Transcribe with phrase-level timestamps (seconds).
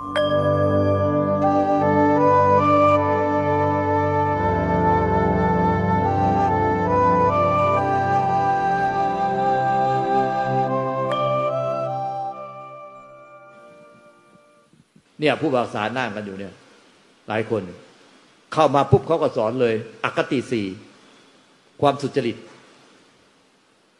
[0.00, 0.08] เนี่
[15.30, 16.54] ยผู้บาษานั่งกันอยู่เนี่ย
[17.28, 17.62] หลายคน
[18.52, 19.74] เข้ามาปุ๊บเขาก็สอนเลย
[20.04, 20.66] อคติสี่
[21.80, 22.36] ความสุจริต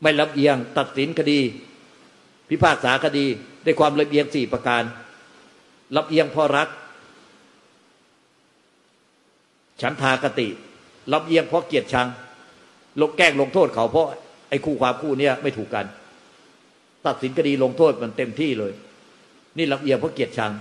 [0.03, 1.41] ไม่ลำเอียง ตัดสินคดี
[2.49, 3.27] พิพากษาคดี
[3.65, 4.83] ได้ความลำเอียงสี่ประการ
[5.97, 6.69] ลำเอียงเพราะรัก
[9.81, 10.49] ฉันทากติ
[11.13, 12.09] ลำเอียงเพราะเกียรติชัง
[13.01, 14.07] ลงแกล้งลงโทษเขาเพราะ
[14.49, 15.87] ไอ้คู่ความคู่เนี้ยไม่ถูกกัน
[17.07, 18.73] ตัดสินคดีลงโทษมันเต็มที่เลย
[19.57, 20.53] นี่ลำเอียงเพราะเกียรติชัง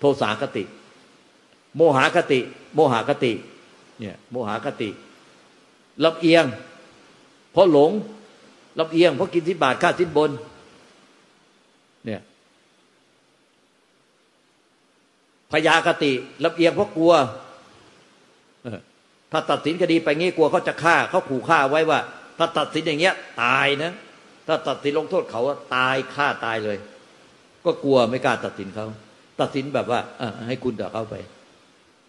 [0.00, 0.64] โทสาคติ
[1.76, 2.40] โมหคติ
[2.74, 3.32] โมหคติ
[4.00, 4.88] เนี่ยโมหคติ
[6.04, 6.44] ลำเอียง
[7.52, 7.90] เพราะหลง
[8.78, 10.30] ลำเอียงเพราะกินสิบาทค่าสินบน
[12.04, 12.20] เนี่ย
[15.56, 16.12] พยาคติ
[16.44, 17.14] ลำเอียงเพราะกลัว
[19.32, 22.00] ถ้าตัดสินคดีไปงี้กลัวเขาจะฆ่าเขาขู่ฆ่าไว้ว่า
[22.38, 23.92] ถ้าตัดสินอย่างเงี้ย ตายนะ
[24.46, 25.42] ถ้าตัดสินลงโทษเขา
[25.74, 26.78] ตายฆ่าตายเลย
[27.64, 28.86] ก็กลัวไม่กล้าตัดสินเขา
[29.40, 31.14] ตัดสินแบบว่าอให้คุณต่อเขาไป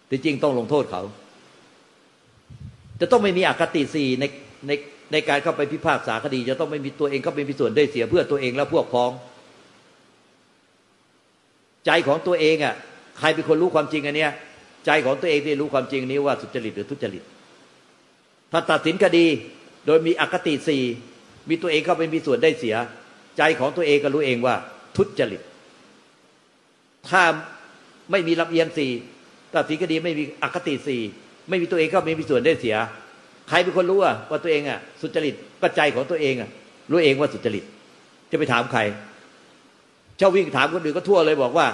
[0.06, 1.02] แต่จริงต้องลงโทษเขา
[3.00, 4.24] จะต้องไม่มีอคติสี่ใน
[4.66, 4.72] ใน
[5.12, 9.10] ในการเข้าไปพิพากษาคดี จะต้องไม่มีตัวเองเข้าไปมีส่วนได้เสียเพื่อตัวเองและพวกพ้อง
[11.86, 12.74] ใจของตัวเองอะ
[13.18, 14.32] ใครเป็นคนรู้ความจริงอันเนี้ย
[14.86, 17.22] ใจของตัวเองที่รู้ความจริงนี้ว่าสุจริตหรือทุจริต
[18.52, 19.26] ถ้าตัดสินคดี
[19.86, 20.82] โดยมีอคติสี่
[21.48, 22.76] มีตัวเองเข้าไปมีส่วนได้เสีย
[23.38, 24.54] ใจของตัวเองก็รู้เองว่า
[24.96, 25.40] ทุจริต
[27.08, 27.22] ถ้า
[28.10, 28.90] ไม่มีลำเอียงสี่
[29.54, 31.00] ตัดสินคดีไม่มีอคติสี่
[31.48, 32.76] ไม่มีตัวเองเข้าไปมีส่วนได้เสีย
[33.48, 36.50] ใครเป็นคนรู้ว่าตัวเองอะ สุจริตก็ใจของตัวเองอะ
[36.90, 37.64] รู้เองว่าสุจริต
[38.30, 38.80] จะไปถามใคร
[40.18, 41.66] เจ้าวิ่งถามคนอื่นก็ทั่วเลยบอกว่า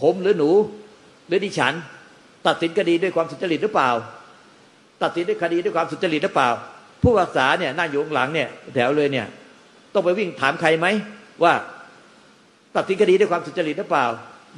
[0.00, 0.50] ผมหรือหนู
[1.28, 1.74] หรือดิฉัน
[2.46, 3.90] ตัดสินคดีด้วยความสุจริตหรือเปล่า
[5.02, 6.50] ตัดสินด้วยคดีด้วยความสุจริตหรือเปล่า
[7.02, 9.26] ผู้รักษาเนี่ยนั่งอยู่ข้างหลังเนี่ยแถวเลยเนี่ย
[9.94, 10.86] ต้องไปวิ่งถามใครไหม
[11.42, 11.52] ว่า
[12.76, 14.06] ตัดสินคดีด้วยความสุจริตหรือเปล่า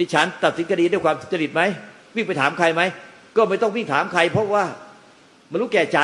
[0.00, 1.62] ดิฉัน ตัดสินคดีด้วยความสุจริตไหม
[2.16, 2.82] วิ่งไปถามใครไหม
[3.36, 4.64] ก็ไม่ต้องวิ่งถามใคร เพราะว่า
[5.50, 6.00] มันรู้แก่ใจ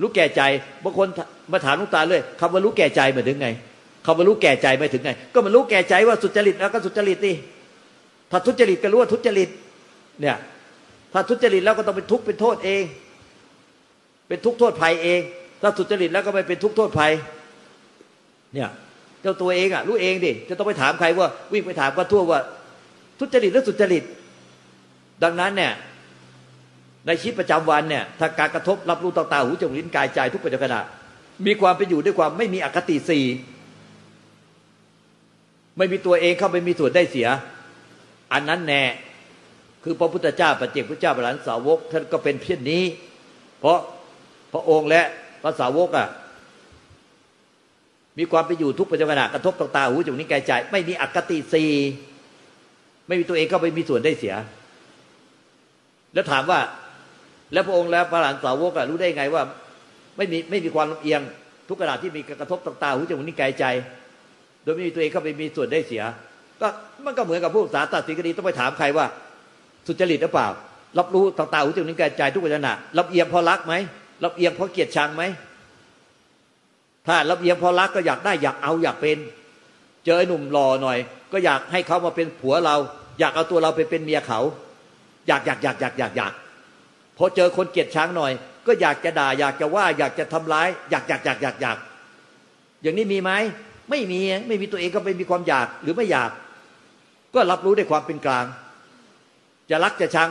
[0.00, 0.42] รู้แก่ใจ
[0.84, 1.08] บางคน
[1.52, 3.48] มาถามลุงตาเลยคำว่ารู้แก่ใจหมายถึงไง
[4.06, 7.32] คำว่ารู้แก่ใจหมายถึงไง ก็มันรู้แก่ใจว่าสุจริตแล้วก็สุจริตดิ
[8.30, 9.48] ถ้าทุจริตก็รู้ว่าทุจริต
[10.20, 10.36] เนี่ย
[11.12, 12.82] ถ้าทุจริตแล้วก็ต้องเป็นทุกข์เป็นโทษเอง
[14.28, 15.20] เป็นทุกข์โทษภัยเอง
[15.62, 17.12] ถ้าสุจริตแล้วก็ไม่เป็นทุกข์โทษภัย
[18.54, 18.70] เนี่ย
[19.22, 22.40] เจ้าตัวเองอะรู้เองดิจะต้องไปถามใครว่า วิ่งไปถามก็ทั่วว่า
[23.18, 24.04] ทุจริตหรือสุจริต
[25.22, 25.72] ดังนั้นเนี่ย
[27.06, 30.76] ในชีวิตประจำวันเนี่ยถ้าการกระทบรับรู้ต่างๆหูจมูกลิ้นกายใจทุกปัจจุบัน
[31.46, 33.24] มีความเป็นอยู่ด้วยความไม่มีอคติสี่
[35.78, 37.28] ไม่มีตัวเองเข้าไปมีส่วนได้เสีย
[38.32, 38.82] อันนั้นแน่
[39.84, 42.82] คือพระพุทธเจ้าปัจเจกพระเจ้าบรานสาวกท่านก็เป็นเพี้ยนนี้
[43.60, 43.78] เพราะ
[44.52, 45.02] พระองค์และ
[45.42, 46.08] พระสาวกอะ
[48.18, 51.64] มีความไปอยู่ทุกปัจจุบันกระทบต่างๆหูจมูกนิ้วกายใจ ไม่มีอคติสี
[53.06, 54.34] ไม่มีตัวเองเข้าไปมีส่วนได้เสีย
[56.14, 56.60] แล้วถามว่า
[57.52, 59.42] แล้วพระองค์และพระหลานสาวกรู้ได้ไงว่า
[60.16, 61.20] ไม่มีไม่มีความลำเอียง
[61.68, 63.64] ทุกขณะที่มีกระทบต่างๆหูจมูกนิ้วกายใจ
[64.62, 66.02] โดยไม่มีตัวเองเข้าไปมีส่วนได้เสีย
[66.60, 66.68] ก็
[67.06, 69.06] มันก็เหมือนกับผู้สาตัดสินคดีต้องไปถามใครว่า
[69.86, 70.48] สุจริตหรือเปล่า
[70.98, 73.74] รับรู้ต่างๆหูจมูกนิ้วกายใจทุกขณะรับเอียงเพราะรักไหม
[74.24, 75.22] รับเอียงเพราะเกลียดชังไหม
[77.06, 79.18] ถ้ารับเอียงเพราะรักก็อยากได้อยากเอาอยากเป็น
[80.04, 80.98] เจอไอ้หนุ่มหล่อหน่อย
[81.32, 82.76] ก็อยากให้เขามาเป็นผัวเรา
[83.20, 84.40] อยากเอาตัวเราไปเป็นเมียเขา
[85.28, 86.32] อยากอยากอยากอยากอยากอยาก
[87.16, 88.32] พอเจอคนเกลียดชังหน่อย
[88.66, 91.78] ก็อยากจะด่า อยากจะว่า อยากจะทำร้าย อยากอยากอยากอยากอยาก
[92.82, 93.30] อย่างนี้มีไหม
[93.90, 96.30] ไม่มีไม่มีตัวเองก็ไม่มีความอยากหรือไม่อยาก
[97.34, 98.46] ก็รับรู้ด้วยความเป็นกลาง
[99.70, 100.30] จะรักจะชัง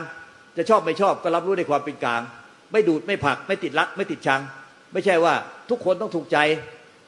[0.56, 2.22] จะชอบไม่ชอบก็รับรู้ด้วยความเป็นกลาง
[2.72, 4.40] ไม่ดูดไม่ผัก ไม่ติดรัก ไม่ติดชัง
[4.92, 5.34] ไม่ใช่ว่า
[5.70, 6.38] ทุกคนต้องถูกใจ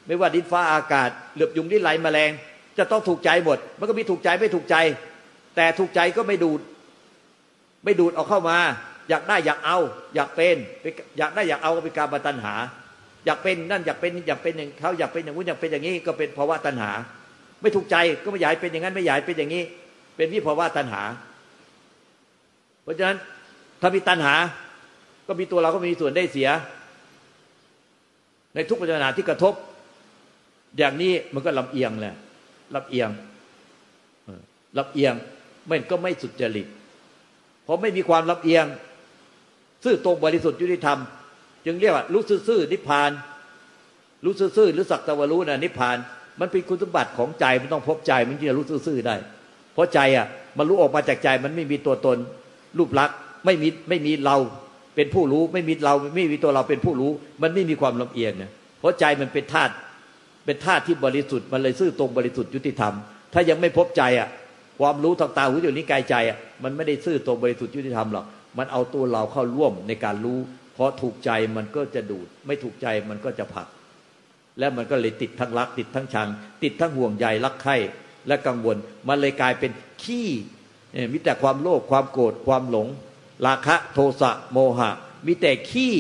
[0.06, 2.30] ไม่ว่าดินฟ้าอากาศ เหลือบยุงดิ้นไหลแมลง
[2.78, 4.76] จะต้องถูกใจหมด มันก็มีถูกใจไม่ถูกใจ
[5.56, 6.60] แต่ถูกใจก็ไม่ดูด
[7.84, 8.58] ไม่ดูดออกเข้ามา
[9.08, 9.78] อยากได้อยากเอา
[10.14, 10.56] อยากเป็น
[11.18, 12.54] อยากได้อยากเอาก็เป็นการบัตัญหา
[13.26, 16.90] อยากเป็นนั่นอยากเป็นอยากเป็นอย่างเขาอยากเป็นอย่างนู้นอยากเป็นอย่างนี้ก็เป็นภาวะตัณหา
[17.62, 19.62] ไม่ถูกใจก็ไม่อยากเป็นอย่างนั้นไม่อยากเป็นอย่างนี้
[20.20, 21.02] เป็นวิภาวะตัณหา
[22.82, 23.18] เพราะฉะนั้น
[23.80, 24.34] ถ้ามีตัณหา
[25.26, 26.48] ก็มีตัวเราก็มีส่วนได้เสีย
[28.54, 29.54] ในทุกปัจจุบันที่กระทบ
[30.78, 32.16] อย่างนี้มันก็ลำเอียงแหละ
[32.74, 33.10] ลำเอียง
[34.78, 35.14] ลำเอียง
[35.70, 36.66] มันก็ไม่สุจริต
[37.64, 38.66] เพราะไม่มีความลำเอียง
[39.84, 40.98] ซื่อตรงบริสุทธิ์ยุติธรรม
[41.66, 43.10] จึงเรียกว่ารู้ซื่อนิพพาน
[44.24, 45.96] รู้ซื่อหรือสักตะวรู้นะนิพพาน
[46.40, 49.16] มันเป็นคุณสมบัติของใจมันต้องพบใจมันจึงจะรู้ซื่อได้
[49.74, 50.26] เพราะใจอะ
[50.58, 52.18] มันรู้ออกมาจากใจมันไม่มีตัวตน
[52.78, 54.36] รูปลักษณ์ไม่มีไม่มีเรา
[54.96, 57.10] เป็นผู้รู้ไม่มีเราไม่มีตัวเราเป็นผู้รู้
[57.42, 58.50] มันไม่มีความลำเอียงเนะ
[58.80, 59.72] เพราะใจมันเป็นธาตุ
[60.44, 62.94] เป็นธาตุที่บริสุทธิ์มันเลยซื่อตรงบริสุทธิ์ยุติธรรม
[63.32, 64.28] ถ้ายังไม่พบใจอะ
[64.80, 68.26] ความรู้ทางตาหูจมูกนิ้วกายใจอะมันไม่ได้ซื่อตรงบริสุทธิ์ยุติธรรมหรอก
[68.58, 70.38] มันเอาตัวเราเข้าร่วมในการรู้
[70.74, 73.66] เพราะถูกใจมันก็จะดูด ไม่ถูกใจมันก็จะผลัก
[74.58, 76.28] และมันก็เลยติดทั้งรักติดทั้งชัง
[76.62, 77.76] ติดทั้งห่วงใยรักใคร่
[78.26, 78.76] และกังวล
[79.08, 79.70] มันเลยกลายเป็น
[80.04, 80.28] ขี้
[81.12, 82.88] มีแต่ความโลภความโกรธความหลง
[83.46, 84.90] ราคะโทสะโมหะ
[85.26, 85.94] มีแต่ขี้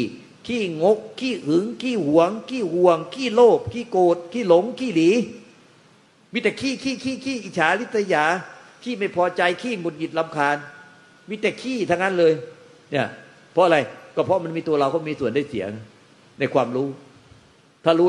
[0.46, 5.10] ขี้งก ขี้หึง ขี้หวง ขี้ห่วง ขี้โลภขี้โกรธขี้หลง ขี้หลี
[6.32, 8.24] มีแต่ขี้ขี้ขี้ขี้อิจฉาริษยา
[8.82, 10.56] ขี้ไม่พอใจขี้หงุดหงิดลำคาญ
[11.28, 12.32] มีแต่ขี้ทั้งนั้นเลย
[12.90, 13.06] เนี่ย
[13.52, 13.78] เพราะอะไร
[14.16, 15.64] ก็เพราะมันมีตัวเราก็มีส่วนได้เสีย
[16.38, 16.88] ในความรู้
[17.84, 18.08] ถ้ารู้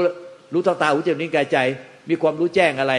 [0.53, 1.57] รู้ทางตาหูจมูกนิ้วกายใจ
[2.09, 2.93] มีความรู้แจ้งอะไร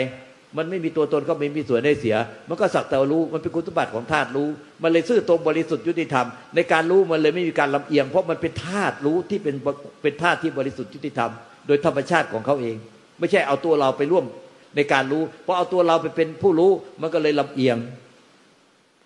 [0.56, 2.16] มันไม่มีตัวตนก็ไม่มีส่วนได้เสีย
[2.48, 4.48] มันก็สักแต่รู้มันเป็นคุณสมบัติของธาตุรู้
[4.82, 9.54] มันเลยซื่อตรงบริสุทธิ์ยุติธรรมในการรู้มันเลยไม่มีการลำเอียง เพราะมันเป็นธาตุรู้ที่เป็น
[10.02, 11.30] เป็นธาตุที่บริสุทธิ์ยุติธรรม
[11.66, 12.76] โดยธรรมชาติของเขาเอง
[13.18, 14.24] ไม่ใช่เอาตัวเราไปร่วม
[14.76, 16.70] ในการรู้เพราะเอาตัวเราไปเป็นผู้รู้
[17.00, 17.76] มันก็เลยลำเอียง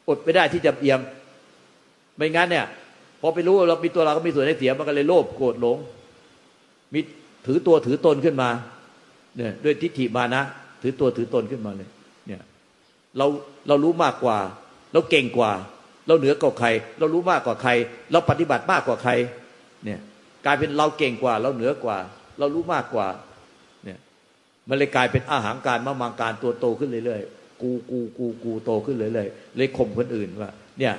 [0.08, 0.99] อดไม่ได้ที่จะเอียง
[2.16, 2.66] ไม่งั้นเนี่ย
[3.20, 5.78] พอไปรู้เรามีตัวเราก็มีส่วนได้เสียมันก็เลยโลภโกรธหลง
[6.92, 7.00] มี
[7.46, 8.49] ถือตัวถือตนขึ้นมา
[9.37, 10.42] เนี่ยด้วยทิฏฐิมานะ
[10.87, 11.88] ถือตัวถือตนขึ้นมาเลย
[12.27, 12.43] เนี่ย
[13.19, 13.27] เรา
[13.69, 14.38] เรารู้มากกว่า
[14.93, 15.53] เราเก่งกว่า
[16.06, 16.69] เราเหนือกว่าใคร
[16.99, 17.71] เรารู้มากกว่าใคร
[18.12, 19.12] เราปฏิบัติมากกว่าใคร
[19.85, 20.00] เนี่ย
[20.44, 21.99] กลายเป็นเราเก่งกว่า เราเหนือกว่า
[22.38, 23.06] เรารู้มากกว่า
[23.85, 23.99] เนี่ย
[24.69, 30.94] มันเลยกลายเป็นอาหารการมามังการตัวโตขึ้นเรื่อยๆกูกูกูกูโตขึ้นเรื่อยๆเลยข่มคนอื่นว่า เนี่ย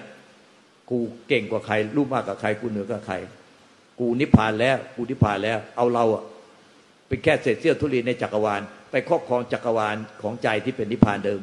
[0.89, 0.97] กู
[1.27, 3.15] เก่งกว่าใคร รู้มากกว่าใคร กูเหนือกว่าใคร
[3.99, 6.23] กูนิพพานแล้ว กูนิพพานแล้ว เอาเราอะ
[7.07, 8.61] เป็นแค่เศษเสี้ยวทุลีในจักรวาล
[8.91, 11.41] ไปครอบครองจักรวาลของใจที่เป็นนิพพานเดิม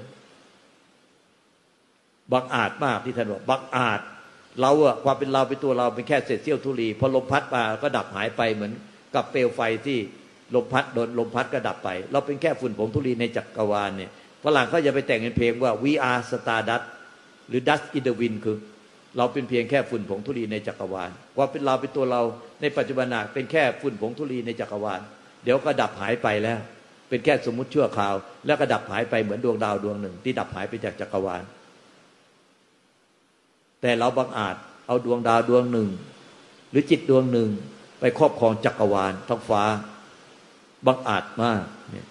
[2.33, 4.01] บังอาจมากที่ท่านบอกบังอาจ
[4.61, 8.73] เราอะความเป็นเราเป็นตัวเราเป็นแค่เศษเสี้ยวทุลีพอลมพัดมาก็ดับหายไปเหมือน
[9.15, 9.99] กับเปลวไฟที่
[10.55, 14.11] ลมพัดโดนลมพัดก็ดับไป เราเป็นแค่ฝุ่นผงธุลีในจักรวาลเนี่ย
[14.45, 16.85] ฝรั่งเขาจะไปแต่งเป็นเพลงว่า we are stardust
[17.49, 18.59] หรือ dust in the wind คือ
[19.17, 22.23] เราเป็นเพียงแค่ฝุ่นผงธุลีในจักรวาลความเป็นเราเป็นตัวเรา
[22.61, 25.01] ในปัจจุบันเป็นแค่ฝุ่นผงธุลีในจักรวาล
[25.45, 26.59] เดี๋ยวก็ดับหายไปแล้ว
[27.15, 28.15] เป็นแค่สมมุติชั่วคราว
[28.47, 31.43] แล้วก็ดับหายไปเหมือนดวงดาวดวงหนึ่ง ที่ดับหายไปจากจักรวาล
[33.81, 34.57] แต่เราบังอาจ
[34.87, 35.89] เอาดวงดาวดวงหนึ่ง
[36.71, 37.49] หรือจิตดวงหนึ่ง
[38.01, 39.63] ไปครอบครองจักรวาลท้องฟ้า
[40.87, 42.07] บังอาจมากเนี่ย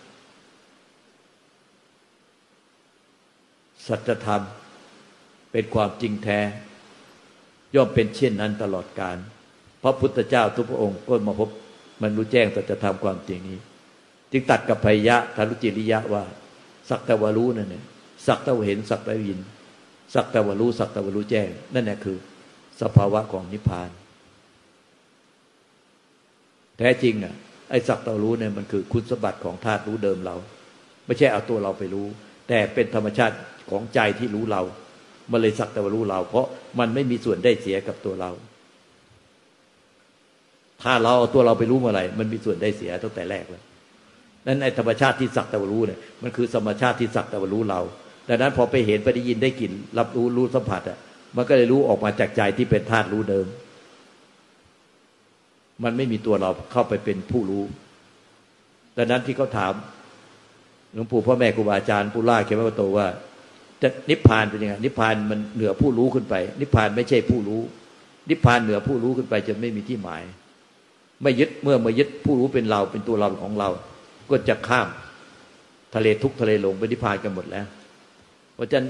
[3.88, 4.42] สัจธรรม
[5.52, 6.40] เป็นความจริงแท้
[7.76, 9.18] ย่อมเป็นเช่นนั้นตลอดการ
[9.84, 11.50] พระพุทธเจ้าทุกพระองค์ก็มาพบ
[12.02, 13.62] มันรู้แจ้งสัจธรรมความจริงนี้
[14.34, 16.24] จึงตัดกับพยะทารุจิริยะว่า
[16.90, 17.84] สักแต่วารู้นั่นเนี่ย
[18.28, 19.40] สักแต่วเห็นสักแต่ยิน
[20.14, 22.18] สักแต่วารู้สักแต่วารู้แจ้ง นั่นแหละคือ
[22.82, 23.90] สภาวะของนิพพาน
[26.78, 27.36] แท้จริงอะ
[27.70, 30.36] ไอ้สักตารู้เนี่ยมันคือคุณสมบัติของธาตุรู้เดิมเรา
[31.06, 32.08] ไม่ใช่เอาตัวเราไปรู้
[32.48, 33.36] แต่เป็นธรรมชาติ
[33.70, 34.62] ของใจที่รู้เรา
[35.32, 36.46] มันเลยสักแต่ว่ารู้เรา เพราะ
[36.80, 38.32] มันไม่มีส่วนได้เสียกับตัวเรา
[40.84, 43.64] ถ้าเราเอาตัวเราไปรู้เมื่อไหร่มันมีส่วนได้เสียตั้งแต่แรกแล้ว
[44.48, 47.82] นั้นไอ้ธรรมชาติที่สักแต่ว่ารู้เนี่ยมันคือธรรมชาติที่สักแต่ว่ารู้เรา
[48.30, 50.98] ดังนั้นพอไปเห็นไปได้ยินได้กลิ่นรับรู้รู้สัมผัสอะ
[51.36, 53.46] มันก็เลยรู้ออกมาจากใจที่เป็นธาตุรู้เดิม
[55.84, 57.64] มันไม่มีตัวเราเข้าไปเป็นผู้รู้
[58.98, 59.74] ดังนั้นที่เขาถาม
[60.94, 63.08] หลวงปู่พ่อแม่ครูบาอาจารย์ผู้ล่าเขมวัตโตว่า
[63.82, 67.62] จะนิพพานเป็นยังไงนิพพานมันเหนือผู้รู้ขึ้นไป นิพพานไม่ใช่ผู้รู้
[68.30, 70.24] นิพพานเหนือผู้รู้ขึ้นไปจะไม่มีที่หมาย
[71.24, 73.70] ไม่ยึดเมื่อมายึดผู้รู้เป็นเราเป็นตัวเราของเรา
[74.32, 74.88] ก็จะข้าม
[75.96, 77.66] ทะเลทุกทะเลหลงไปนิพพานกันหมดแล้ว
[78.56, 78.88] เพราะฉะนั้น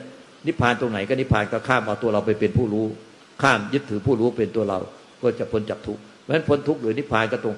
[0.48, 2.86] นิพพานตรงไหนก็นิพพานก็ข้ามเอาตัวเราไปเป็นผู้รู้
[3.42, 4.80] ข้ามยึดถือผู้รู้เป็นตัวเรา
[5.22, 7.56] ก็จะพ้นจากทุกข์เพราะฉะนั้นพ้นทุกข์หรือนิพพานก็ตรง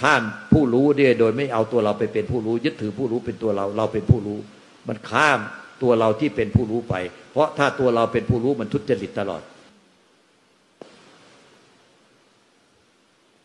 [0.00, 4.38] ข้ามผู้รู้เนี่ยโดยไม่เอาตัวเราไปเป็นผู้รู้ ยึดถือผู้รู้เป็นตัวเราเราเป็นผู้รู้
[4.88, 5.38] มันข้าม
[5.82, 6.94] ตัวเราที่เป็นผู้รู้ไป
[7.32, 9.42] เพราะถ้าตัวเราเป็นผู้รู้มันทุจริตตลอด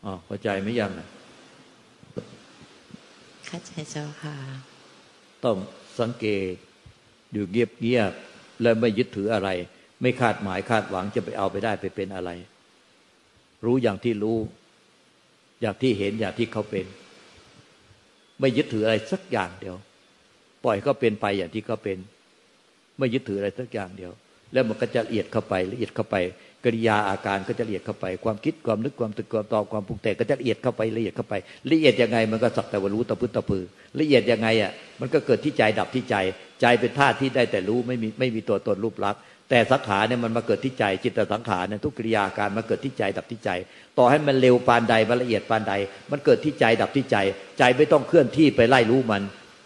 [0.04, 1.08] อ๋อเข้าใจไหมยังนะ
[3.58, 4.36] เข้าใจเจ้าค่ะ
[5.44, 5.56] ต้อง
[6.00, 6.52] สังเกต
[7.32, 8.12] อยู่เงียบเงียบ
[8.62, 9.48] และไม่ยึดถืออะไร
[10.02, 12.30] ไม่คาดหมายคาดหวังจะไปเอาไปได้ไปเป็นอะไร
[13.64, 14.38] รู้อย่างที่รู้
[15.60, 16.86] อย่างที่เห็นอย่างที่เขาเป็น
[18.40, 19.76] ไม่ยึดถืออะไรสักอย่างเดียว
[20.64, 21.98] ปล่อยเขาเป็นไปอย่างที่เขาเป็น
[22.98, 24.12] ไม่ยึดถืออะไรสักอย่างเดียว
[24.52, 26.16] แล้วมันก็จะละเอียดเข้าไปละเอียดเข้าไป
[26.64, 31.34] กริยาอาการก็จะละเอียดเข้าไป ความคิดความนึกความตึกความตอบความปรุงแต่งก็จะละเอียดเข้าไปละเอียดเข้าไป
[31.70, 33.64] ละเอียดยังไงมันก็สักแต่ว่ารู้ตะพื้นตะพือ
[34.00, 36.16] ละเอียดยังไงอะมันก็เกิดที่ใจดับที่ใจ
[36.60, 43.50] ใจเป็นธาตุที่ได้แต่รู้ไม่มีไม่มีตัวตนรูปลักษณ์แต่สังขารเนี่ยมันมาเกิดที่ใจจิตสังขารเนี่ยทุกกิริยาการมาเกิดที่ใจดับที่ใจ
[43.98, 45.74] ต่อให้มันเร็วปานใดมันละเอียดปานใด
[46.10, 47.16] มันเกิดที่ใจดับที่ใจ
[47.58, 49.22] ใจไม่ต้องเคลื่อนที่ไปไล่รู้มัน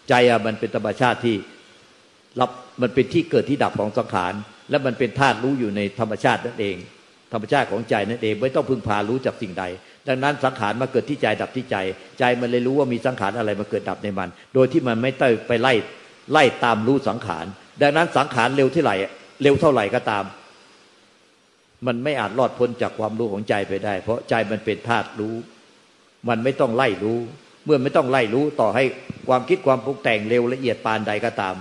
[0.09, 1.35] ใจอะมันเป็นธรรมชาติที่
[2.39, 2.49] รับ
[2.81, 4.33] มันเป็นที่เกิดที่ดับของสังขาร
[4.69, 6.75] และมันเป็นธาตุรู้อยู่ในธรรมชาตินั่นเอง
[7.33, 9.63] ธรรมชาติของใจนั่นเอง ไม่ต้องพึ่งพารู้จากสิ่งใด
[10.07, 11.77] ดังนั้นสังขารมาเกิดที่ใจดับที่ใจ
[12.19, 15.73] ใจมันเลยรู้ว่ามีสังขารอะไรมาเกิดดับในมัน โดยที่มันไม่ต้องไปไล่
[16.31, 17.45] ไล่ตามรู้สังขาร
[17.81, 18.95] ดังนั้นสังขารเร็วเท่าไหร่
[19.41, 20.23] เร็วเท่าไหร่ก็ตาม
[21.87, 25.35] มันไม่อาจรอดพ้นจากความรู้ของใจไปได้ เพราะใจมันเป็นธาตุรู้
[26.29, 27.19] มันไม่ต้องไล่รู้
[27.65, 28.83] เมื่อไม่ต้องไล่รู้ต่อให้
[29.27, 31.55] ความคิดความปรุงแต่งเร็วละเอียดปานใดก็ตาม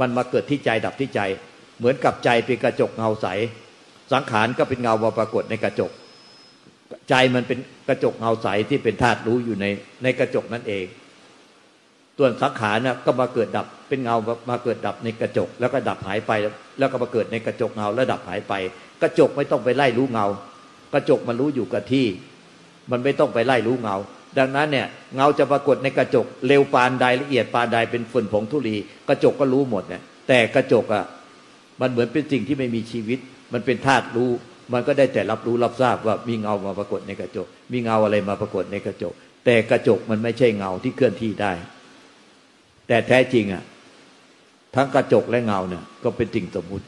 [0.00, 1.20] มันมาเกิดที่ใจดับที่ใจ
[1.78, 3.26] เหมือนกับใจเป็นกระจกเงาใส
[4.12, 5.90] สังขารก็เป็นเงามาปรากฏในกระจก
[7.08, 9.66] ใจมันเป็นกระจกเงาใสที่เป็นธาตุรู้อยู่ใน
[10.02, 10.84] ในกระจกนั่นเอง
[12.18, 14.16] ส่วนสังขารนะก็มาเกิดดับเป็นเงา
[14.50, 16.32] มาเกิดดับในกระจก แล้วก็ดับหายไป
[16.78, 18.54] แล้วก็มาเกิดในกระจกเงาแล้วดับหายไป
[19.02, 20.26] กระจกไม่ต้องไปไล่รู้เงา
[20.94, 22.06] กระจกมันรู้อยู่กับที่
[22.90, 23.96] มันไม่ต้องไปไล่รู้เงา
[24.38, 28.76] ดังนั้นเนี่ยเงาจะปรากฏในกระจกเร็วปานใดละเอียดปานใดเป็นฝุ่นผงธุลี
[29.08, 31.04] กระจกก็รู้หมดเนี่ยแต่กระจกอะ
[31.80, 33.18] มันเหมือนเป็นสิ่งที่ไม่มีชีวิต
[33.52, 34.30] มันเป็นธาตุรู้
[34.72, 39.14] มันก็ได้แต่รับรู้รับทราบว่ามีเงามาปรากฏในกระจก มีเงาอะไรมาปรากฏในกระจก
[39.44, 41.52] แต่กระจกมันไม่ใช่เงาที่เคลื่อนที่ได้
[42.88, 43.62] แต่แท้จริงอะ
[44.74, 46.86] ทั้งกระจกและเงาเนี่ย ก็เป็นสิ่งสมมุติ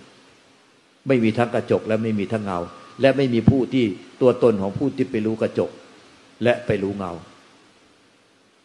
[1.08, 2.58] ไม่มีทั้งกระจกและไม่มีทั้งเงา
[3.00, 3.84] และไม่มีผู้ที่
[4.20, 5.70] ตัวตนของผู้ที่ไปรู้กระจก
[6.44, 7.12] และไปรู้เงา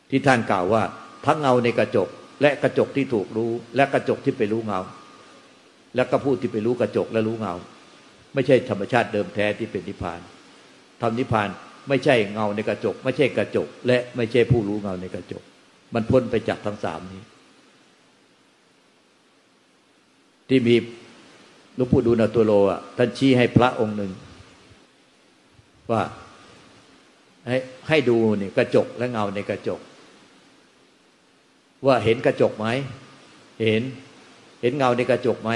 [0.10, 0.84] ที่ท่านกล่าวว่า
[1.26, 2.08] ทั้งเงาในกระจก
[2.42, 4.80] และกระจกที่ถูกรู้ และกระจกที่ไปรู้เงา
[5.96, 7.54] และก็ผู้ที่ไปรู้กระจกและรู้เงา
[8.34, 10.20] ไม่ใช่ธรรมชาติเดิมแท้ที่เป็นนิพพาน
[11.02, 11.50] ทำนิพพาน
[11.90, 15.44] ไม่ใช่เงาในกระจก ไม่ใช่กระจก และไม่ใช่ผู้รู้เงาในกระจก
[15.94, 17.22] มันพ้นไปจากทั้งสามนี้
[20.50, 20.76] ที่มี
[21.76, 24.12] หลวงปู่ดูลตัวโลอะท่านชี้ให้พระองค์หนึ่ง
[25.92, 26.02] ว่า
[27.48, 27.58] ให้
[27.88, 29.80] ให้ดูนี่กระจกและเงาในกระจก
[31.86, 32.68] ว่าเห็นกระจกไหม
[33.62, 33.82] เห็น
[34.62, 35.52] เห็นเงาในกระจกไหม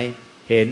[0.49, 0.67] เห็น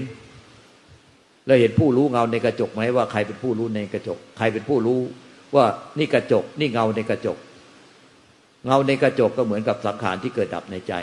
[1.45, 4.99] แล้วเห็นผู้รู้เงาในกระจกไหมว่าใครเป็นผู้รู้ในกระจก ใครเป็นผู้รู้
[5.55, 5.65] ว่า
[5.99, 7.37] นี่กระจก นี่เงาในกระจก
[8.65, 10.93] เงาในกระจกก็เหมือนกับสังขารที่เกิดดับในใจ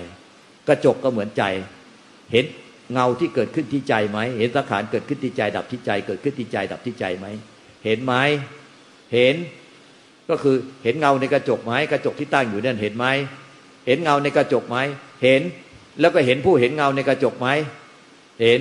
[0.69, 1.45] กระจกก็เหมือนใจ
[2.33, 2.45] เห็น
[2.93, 7.27] เงาที่เกิดขึ้นที่ใจไหม เห็นสังขารเกิดขึ้นที่ใจดับที่ใจ เกิดขึ้นที่ใจดับที่ใจไหม
[7.85, 8.15] เห็นไหม
[9.15, 9.35] เห็น
[10.29, 13.07] ก็คือเห็นเงาในกระจกไหมกระจกที่ตั้งอยู่นั่นเห็นไหม
[13.87, 14.77] เห็นเงาในกระจกไหม
[15.23, 15.43] เห็น
[16.01, 17.49] แล้วก็เห็นผู้เห็นเงาในกระจกไหม
[18.41, 18.61] เห็น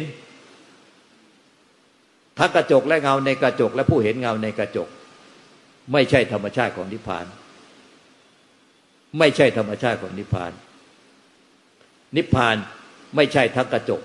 [2.38, 4.88] ทั้งกระจกและเงาในกระจกและผู้เห็นเงาในกระจก
[5.94, 7.26] ไม่ใช่ธรรมชาติของนิพพาน
[9.20, 10.52] ไม่ใช่ธรรมชาติของนิพพาน
[12.16, 12.58] นิพพาน
[13.16, 14.02] ไม่ใช่ทั้งกระจก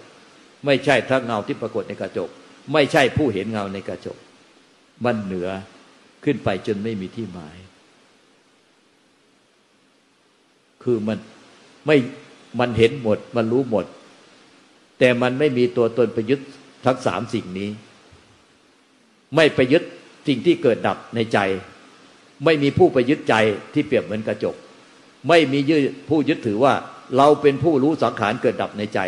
[0.67, 2.29] ไม่ใช่ทั้งเงาที่ปรากฏในกระจก
[2.73, 4.17] ไม่ใช่ผู้เห็นเงาในกระจก
[5.05, 5.49] มันเหนือ
[6.25, 7.57] ขึ้นไปจนไม่มีที่หมาย
[10.83, 11.19] คือมัน
[11.87, 11.97] ไม่
[12.61, 13.85] มันเห็นหมด มันรู้หมด
[14.99, 16.49] แต่มันไม่มีตัวตนประยุทธ์
[16.87, 17.71] ทั้งสามสิ่งนี้
[19.37, 19.91] ไม่ประยุทธ์
[20.29, 21.39] สิ่งที่เกิดดับในใจ
[22.45, 23.35] ไม่มีผู้ประยุทธ์ใจ
[23.75, 24.55] ที่เปรียบเหมือนกระจก
[25.29, 26.75] ไม่มียึดผู้ยึดถือว่า
[27.17, 29.01] เราเป็นผู้รู้สังขารเกิดดับในใจ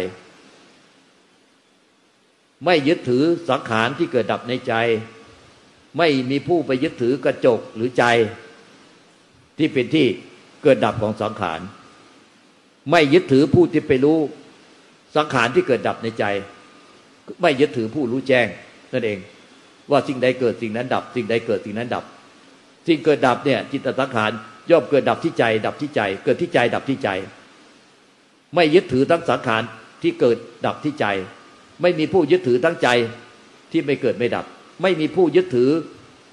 [2.64, 4.74] ไม่ยึดถือสังขารที่เกิดดับในใจ
[5.98, 8.04] ไม่มีผู้ไปยึดถือกระจกหรือใจ
[9.58, 10.06] ที่เป็นที่
[10.62, 11.60] เกิดดับของสังขาร
[12.90, 14.18] ไม่ยึดถือผู้ที่ไปรู้
[15.16, 16.24] สังขารที่เกิดดับในใจ
[17.40, 18.46] ไม่ยึดถือผู้รู้แจ้ง
[18.92, 19.18] นั่นเอง
[19.90, 22.04] ว่าสิ่งใดเกิดสิ่งนั้นดับ สิ่งใดเกิดสิ่งนั้นดับ
[22.86, 24.30] สิ่งเกิดดับเนี่ยจิตสังขาร
[24.70, 27.08] ย่อมเกิดดับที่ใจ ดับที่ใจ เกิดที่ใจดับที่ใจ
[28.54, 29.62] ไม่ยึดถือทั้งสังขาร
[30.02, 30.36] ที่เกิด
[30.66, 31.06] ดับที่ใจ
[31.82, 32.88] ไม่มีผู้ยึดถือทั้งใจ
[33.72, 34.44] ที่ไม่เกิดไม่ดับ
[34.82, 35.70] ไม่มีผู้ยึดถือ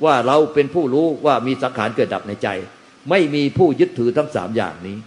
[0.05, 2.50] ว่าเราเป็นผู้รู้ว่ามีสังขารเกิดดับในใจ
[3.10, 4.98] ไม่มีผู้ยึดถือทั้งสามอย่างนี้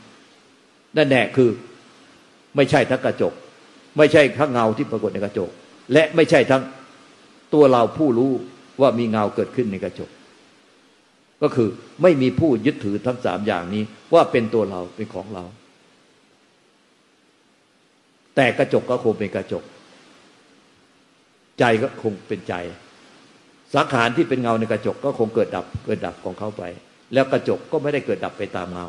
[0.97, 1.51] นั่นแน่คือ
[2.57, 3.33] ไม่ใช่ทั้งกระจก
[3.97, 5.51] ไม่ใช่ทั้งเงาที่ปรากฏในกระจก
[5.93, 6.63] และไม่ใช่ทั้ง
[7.55, 8.33] ตัวเราผู้รู้
[8.81, 10.11] ว่ามีเงาเกิดขึ้นในกระจก
[11.43, 11.69] ก็คือ
[12.03, 13.83] ไม่มีผู้ยึดถือทั้งสามอย่างนี้
[14.15, 15.45] ว่าเป็นตัวเราเป็นของเรา
[18.37, 19.65] แต่กระจกก็คงเป็นกระจก
[21.59, 22.55] ใจก็คงเป็นใจ
[23.75, 26.63] สังขารที่เป็นเงาในกระจกก็คงเกิดดับเกิดดับของเขาไป
[27.15, 28.87] แล้วกระจกก็ไม่ได้เกิดดับไปตามเงา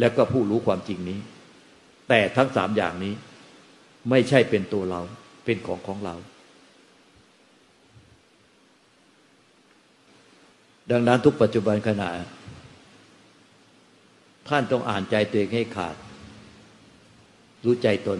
[0.00, 1.18] แล้วก็ผู้รู้ความจริงนี้
[2.08, 3.14] แต่ทั้งสามอย่างนี้
[4.10, 5.00] ไม่ใช่เป็นตัวเรา
[5.44, 6.14] เป็นของของเรา
[10.90, 12.08] ดังนั้นทุกปัจจุบันขณะ
[14.48, 15.96] ท่านต้องอ่านใจตัวเองให้ขาด
[17.64, 18.18] รู้ใจตน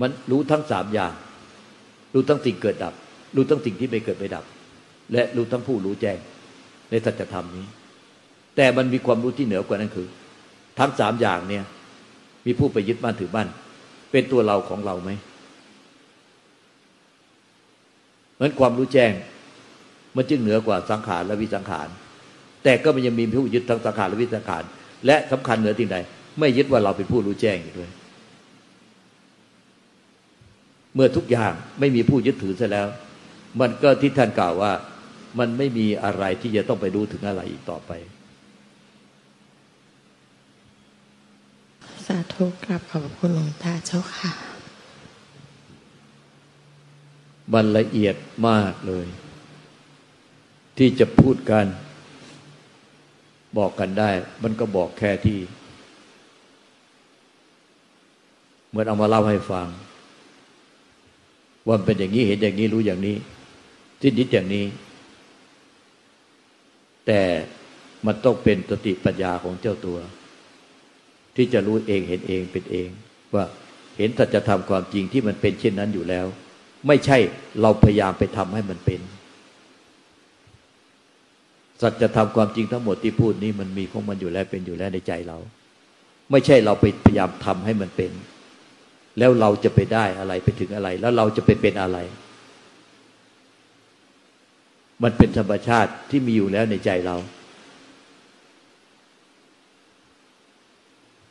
[0.00, 1.12] มันรู้ทั้งสามอย่าง
[2.14, 2.94] รู้ทั้งสิ่งเกิดดับ
[3.36, 4.44] รู้ทั้งสิ่งที่ไม่เกิดไม่ดับ
[5.12, 6.18] และรู้ทั้งผู้รู้แจ้ง
[6.90, 7.66] ในสัจธรรมนี้
[8.56, 10.06] แต่มันมีความรู้ที่เหนือกว่านั้นคือ
[10.78, 11.64] ทั้งสามอย่างเนี่ย
[12.46, 13.48] มีผู้ไปยึดมั่นถือมั่น
[14.10, 15.10] เป็นตัวเราของเราไหม
[18.34, 19.12] เหมือนความรู้แจ้ง
[20.16, 21.88] มันจึงเหนือกว่าสังขารและวิสังขาร
[22.64, 24.62] แต่ก็มันยังมีผู้ยึดทั้งสังขารและวิสังขาร
[25.06, 25.96] และสำคัญเหนือสิ่ใด
[26.38, 27.90] ไม่ยึดว่าเราเป็นผู้รู้แจ้งอยู่ด้วย
[30.94, 32.86] เมื่อทุกอย่างไม่มีผู้ยึดถือซะแล้ว
[33.60, 34.72] มันก็ที่ท่านกล่าวว่า
[35.38, 37.92] มันไม่มีอะไรที่จะต้องไปรู้ถึงอะไรอีกต่อไป
[42.06, 44.30] สาธุกราบขอบคุณหลวงตาเจ้าค่ะ
[47.52, 48.16] มันละเอียด
[48.48, 49.06] มากเลย
[50.78, 51.66] ที่จะพูดกัน
[53.58, 54.10] บอกกันได้
[54.42, 55.38] มันก็บอกแค่ที่
[58.68, 59.66] เหมือนเอามาเล่าให้ฟัง
[61.66, 63.16] ว่าเป็นอย่างนี้เห็นอย่างนี้รู้อย่างนี้
[64.00, 64.64] ทิศนิดอย่างนี้
[67.06, 67.20] แต่
[68.06, 69.98] มันต้องเป็นสติปัญญาของเจ้าตัว
[71.36, 72.88] ที่จะรู้เองเห็นเองเป็นเอง
[73.34, 73.44] ว่า
[73.98, 76.26] เห็นสัจธรรมความจริงที่มันเป็นเช่นนั้นอยู่แล้ว
[76.86, 77.18] ไม่ใช่
[77.62, 79.00] เราพยายามไปทำให้มันเป็น
[81.82, 85.38] สัจธรรมความจริงทั้งหมดที่พูดนี้มันมีของมันอยู่แล้วเป็นอยู่แล้วในใจเรา
[86.30, 88.12] ไม่ใช่เราไปพยายามทำให้มันเป็น
[89.18, 91.98] แล้วเราจะไปได้อะไรไปถึงอะไร แล้วเราจะไปเป็นอะไร
[95.02, 97.16] มันเป็นธรรมชาติที่มีอยู่แล้วในใจเรา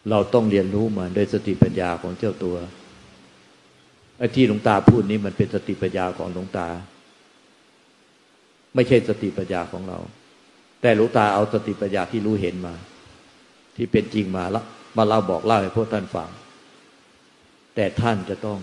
[0.10, 2.56] เราต้องเรียนรู้มันโดยสติปัญญาของเจ้าตัว
[4.18, 6.68] ไอ้ที่หลวงตาพูดนี้มันเป็นสติปัญญาของหลวงตา
[8.76, 10.00] ไม่ใช่สติปัญญาของเรา
[10.82, 12.74] แต่หลวงตาเอาสติปัญญาที่รู้เห็นมา
[13.76, 14.66] ที่เป็นจริงมาล้ว
[14.98, 16.30] มาเล่าบอกเล่าให้พวกท่านฟัง
[17.76, 18.60] แต่ท่านจะต้อง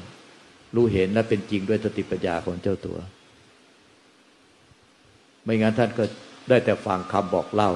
[0.75, 2.99] รู้เห็นและเป็นจริงด้วยสติปัญญาของเจ้าตัว
[5.45, 6.05] ไม่งั้นท่านก็
[6.49, 7.71] ได้แต่ฟังคำบอกเล่า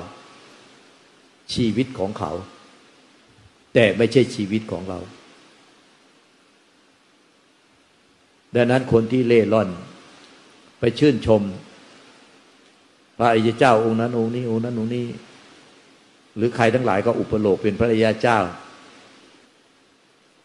[1.54, 2.32] ชีวิตของเขา
[3.74, 4.98] แต่ไม่ใช่ชีวิตของเรา
[8.54, 9.68] ดังนั้นคนที่เล่ร่อน
[10.80, 11.42] ไปชื่นชม
[13.18, 15.06] พระอิยเจ้าองค์นั้นองค์นี้องค์นั้นองค์นี้
[16.36, 18.38] หรือใครทั้งหลายก็อุปโลกเป็นพระอิยเจ้า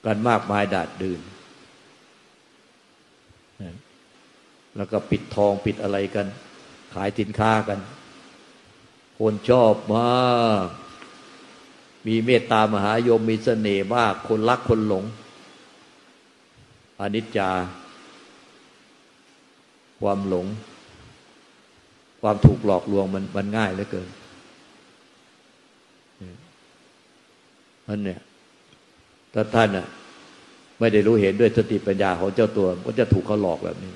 [0.06, 1.22] กันมากมายดาดดื่น
[4.78, 6.28] แล้วก็ปิดทองปิดอะไรกัน
[6.94, 7.80] ขายสินค้ากัน
[9.20, 10.68] คนชอบมาก
[12.08, 15.04] มีเมตตามหายมมีเสน่ห์มาก คนรักคนหลง
[17.00, 17.50] อนิจจา
[20.02, 20.48] ความหลง
[22.22, 24.10] ความถูกหลอกลวงมันมันง่ายเหลือเกิน
[27.88, 28.20] นั่นเนี่ย
[29.34, 29.88] ถ้าท่านอะ
[30.80, 33.94] ไม่ได้รู้เห็นด้วยสติปัญญาของเจ้าตัวก็จะถูกเขาหลอกแบบนี้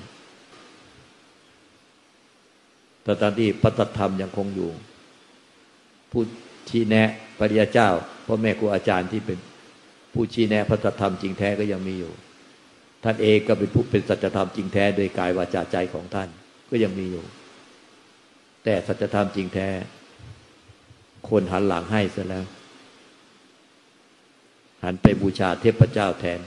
[3.03, 4.69] แต่ตอนที่พระธรรมยังคงอยู่
[6.11, 6.23] ผู้
[6.69, 7.09] ชี้แนะ
[7.41, 7.89] ปริยาเจ้า
[8.27, 9.39] พ่อแม่ครูอาจารย์ที่เป็น
[10.13, 12.13] ผู้ชี้แนะพระธรรมจริงแท้ก็ยังมีอยู่
[13.03, 16.29] ท่านเองก็เป็นผู้เป็นสัจธรรมจริงแท้โดยกายวาจาใจของท่าน
[16.69, 17.25] ก็ยังมีอยู่
[18.63, 19.69] แต่สัจธรรมจริงแท้
[21.29, 22.45] คนหันหลังให้ซะแล้ว
[24.83, 26.39] หันไปบูชาเทพเจ้าแทน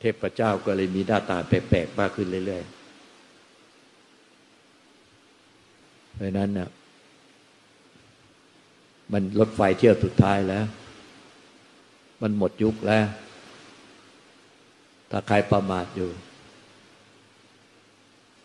[0.00, 2.74] เทพเจ้าก็เลยมีหน้าตาแปลกๆมากขึ้นเรื่อยๆ
[6.14, 6.68] เพราะนั้นเนี่ย
[9.12, 10.64] มันรถไฟเที่ยวสุดท้ายแล้ว
[12.22, 13.04] มันหมดยุคแล้ว
[15.10, 16.10] ถ้าใครประมาทอยู่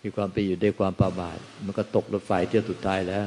[0.02, 3.26] มีความไปอยู่ด้วยความประมาท มันก็ตกรถไฟเที่ยวสุดท้ายแล้ว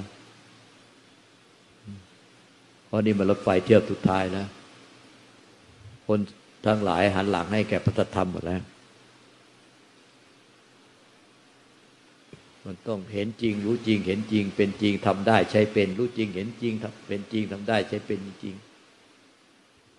[2.87, 4.49] เพราะนี่มันรถไฟเที่ยวสุดท้ายแล้ว
[6.07, 6.19] คน
[6.67, 8.63] ทั้งหลายหันหลังให้แก่พระธรรมหมดแล้ว
[12.67, 16.75] มันต้องเห็นจริง รู้จริง เห็นจริง เป็นจริงทำได้ใช้เป็น รู้จริง เห็นจริง
[17.07, 18.55] เป็นจริงทำได้ใช้เป็นจริง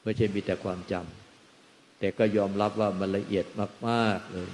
[0.04, 3.46] ไม่ใช่มีแต่ความจำแต่ก็ยอมรับว่ามันละเอียด
[3.88, 4.50] มากๆเลย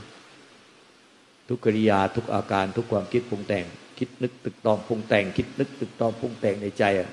[1.47, 3.65] ทุกกิริยาทุกอาการทุกความคิดปรุงแต่ง
[3.97, 7.09] คิดนึกตึกตองปรุงแต่ง คิดนึกตึกตองปรุงแต่งในใจอะ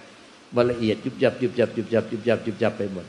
[0.54, 3.06] มันละเอียดยุบยับยุบยับยุบยับยุบยับยุบยับไปหมด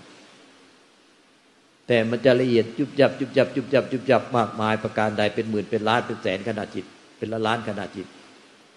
[1.87, 6.85] แต่มันจะละเอียดยุบยับยุบยับยุบยับยุบยับมากมายประการใดเป็นหมื่นเป็นล้านเป็นแสนขนาดจิต
[7.17, 8.07] เป็นละล้านขนาดจิต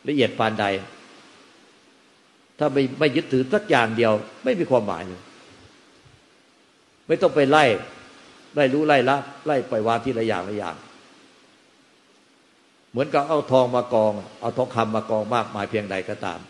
[0.09, 0.65] ละเอียดปานใด
[2.59, 4.13] ถ้าไม่ไม่ยึดถือสักอย่างเดียว
[4.45, 5.23] ไม่มีความหมายเลย
[7.07, 7.65] ไม่ต้องไปไล่
[8.55, 10.77] ไล่รู้ไล่ละไล่ปล่อยวางที่ละอย่างละอย่าง
[12.91, 16.41] เหมือนกับเอาทองมากอง เอาทองคำมากองมากมายเพียงใดก็ตาม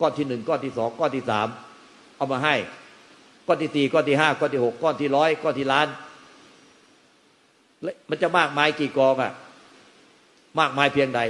[0.00, 1.48] ก้อนที่หนึ่งก้อนที่สองก้อนที่สาม
[2.16, 2.54] เอามาให้
[3.46, 5.86] ก้อนที่ตีก้อนที่ห้าก้อนที่หกก้อนที่ร้อยก้อนที่ล้าน
[8.10, 9.32] มันจะมากมายกี่กองอะ
[10.60, 11.20] มากมายเพียงใด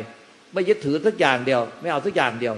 [0.53, 2.55] ไม่ยึดถือสักอย่างเดียว ไม่เอาสักอย่างเดียว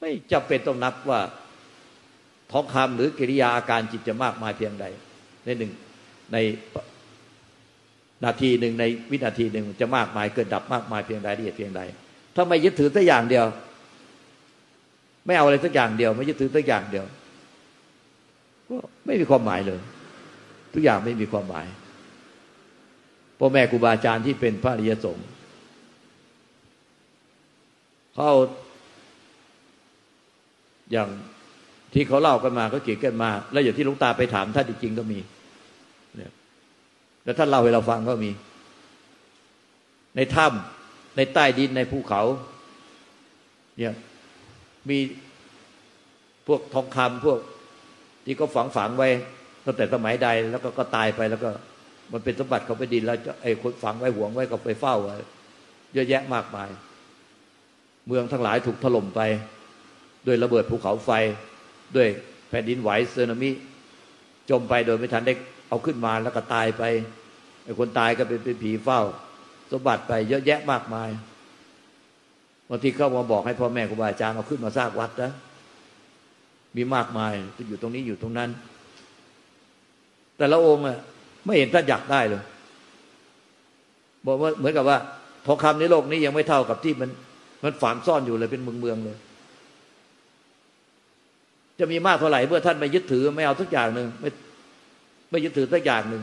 [0.00, 1.20] ไม่จำเป็นต้องนับว่า
[2.52, 4.84] ทองคำหรือกิริยาอาการจิตจะมากมายเพียงใด
[5.44, 5.72] ในหนึ่ง
[6.32, 6.36] ใน
[8.24, 11.80] นาทีหนึ่งในวินาทีหนึ่งจะมากมายเกิดดับมากมายเพียงใดละเอียดเพียงใด
[12.34, 13.46] ถ้าไม่ยึดถือสักอย่างเดียว
[15.26, 17.04] ไม่เอาอะไรสักอย่างเดียว ไม่ยึดถือสักอย่างเดียว
[18.68, 19.80] ก็ไม่มีความหมายเลย
[20.74, 21.66] ทุกอย่างไม่มีความหมาย
[23.38, 25.26] พ่อแม่ครูบาอาจารย์ที่เป็นพระอริยสงฆ์
[28.14, 28.30] เขา
[30.92, 31.08] อย่าง
[31.94, 35.18] ที่เขาเล่ากันมาเขาเขียนกันมา แล้วอย่างที่ลุงตาไปถามท่านจริงๆก็มี
[36.16, 36.32] เนี่ย
[37.24, 38.30] แล้วท่านเล่าให้เราฟังก็มี
[40.16, 42.22] ในถ้ำในใต้ดินในภูเขา
[43.78, 43.94] เนี่ย
[44.88, 44.98] มี
[46.46, 47.38] พวกทองคำพวก
[48.24, 49.08] ที่เขาฝังฝังไว้
[49.66, 51.50] ตั้งแต่สมัยใดแล้วก็ก็ตายไปแล้วก็
[52.12, 55.16] มันเป็นสมบัติเขาไปดินแล้วไอ้คนฝังไว้ห่วงไว้ก็ไปเฝ้าไว้
[55.94, 56.70] เยอะแยะมากมาย
[58.06, 59.20] เมืองทั้งหลายถูกถล่มไป
[60.26, 61.10] ด้วยระเบิดภูเขาไฟ
[61.96, 62.08] ด้วย
[62.48, 63.50] แผ่นดินไหวสึนามิ
[64.50, 65.34] จมไปโดยไม่ทันได้
[65.68, 66.82] เอาขึ้นมาแล้วก็ตายไป
[67.64, 69.00] ไอ้คนตายก็เป็นเป็นผีเฝ้า
[69.70, 71.10] สมบัติไปเยอะแยะมากมาย
[72.68, 75.32] บางทีเขามาบอกให้พ่อแม่ครูบาอาจารย์เอาขึ้นมาสร้างวัดนะ
[76.76, 77.32] มีมากมาย
[77.68, 78.50] อยู่ตรงนี้อยู่ตรงนั้น
[80.36, 80.98] แต่ละองค์อะ
[81.48, 82.42] ไม่เห็นท่านอยากได้เลย
[84.26, 84.98] บอกว่าเหมือนกับว่า
[85.46, 87.10] ทองคำในโลกนี้ยังไม่เท่ากับที่มัน
[87.64, 89.16] มันฝังซ่อนอยู่เลยเป็นเมืองเมืองเลย
[91.78, 94.30] จะมีมากเท่าไหร่เมื่อท่านไม่ยึดถือไม่เอาสักอย่างหนึ่งไม่
[95.30, 96.22] ไม่ยึดถือสักอย่างหนึ่ง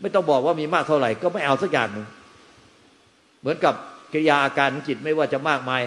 [0.00, 2.06] ไม่ต้องบอกว่ามีมากเท่าไหร่ ก็ไม่เอาสักอย่างหนึ่ง
[3.40, 3.74] เหมือนกับ
[4.12, 5.82] กิริยาอาการจิตไม่ว่าจะมากมาย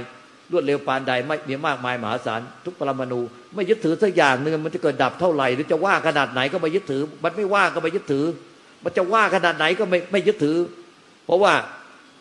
[0.51, 3.21] รวดเร็วปานใดไม่มีมากมายมหาศาลทุกปรมาณู
[3.55, 8.25] ไม่ยึดถือสักอย่างหนึ่งมันจะเกิดดับเท่าไหร่หรือจะว่าขนาดไหนก็ไม่ยึดถือ มันไม่ว่าก็ไม่ยึดถือ
[8.85, 10.57] มันจะว่าขนาดไหนก็ไม่ไม่ยึดถือ
[11.25, 11.53] เพราะว่า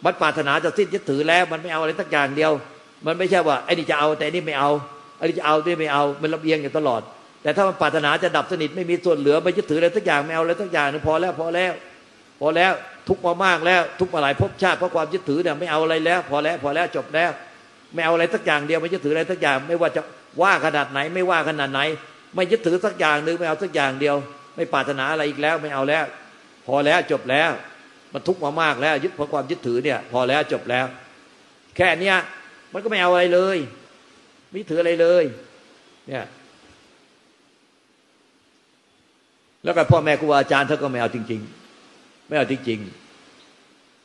[0.05, 2.53] มันปรารถนาจะสิ้นยึดถือแล้ว มันไม่เอาอะไรสักอย่างเดียว
[3.07, 4.71] มันไม่ใช่ว่าไอ้นี่จะเอาแต่นี่ไม่เอา
[5.19, 7.03] ไอ้นี่จะเอาแต่ไม่เอา มันลำเอียงอยู่ตลอด
[7.43, 11.73] แต่ถ้ามันปรารถนาจะดับสนิทไม่มีส่วนเหลือไม่ยึดถืออะไรสักอย่างไม่เอาอะไรสักอย่างนึงพอแล้วพอแล้ว
[12.41, 12.73] พอแล้ว
[13.09, 17.31] ทุกมามากแล้ว ทุกมาหลายภพชาติเพราะความยึดถือเนี่ยไม่เอาอะไรแล้ว พอแล้วพอแล้วจบแล้ว
[17.95, 20.03] ไม่เอาอะไรสักอย่างเดียวไม่ยึดถืออะไรสักอย่าง ไม่ว่าจะ
[20.43, 21.81] ว่าขนาดไหนไม่ว่าขนาดไหน
[22.35, 24.17] ไม่ยึดถือสักอย่างหนึ่งไม่เอาสักอย่างเดียว
[24.57, 26.05] ไม่ปรารถนาอะไรอีกแล้วไม่เอาแล้ว
[26.67, 27.51] พอแล้วจบแล้ว
[28.13, 30.87] มันทุกข์มามากแล้ว ยึดเพราะความยึดถือเนี่ย พอแล้วจบแล้ว
[31.77, 32.17] แค่เนี้ย
[32.73, 33.59] มันก็ไม่เอาอะไรเลย
[34.51, 35.25] ไม่ถืออะไรเลย
[36.09, 36.25] เนี่ย
[39.65, 41.41] แล้วก็พ่อแม่ครูอาจารย์ท่านก็ไม่เอาจริง
[41.85, 42.79] ๆ ไม่เอาจริง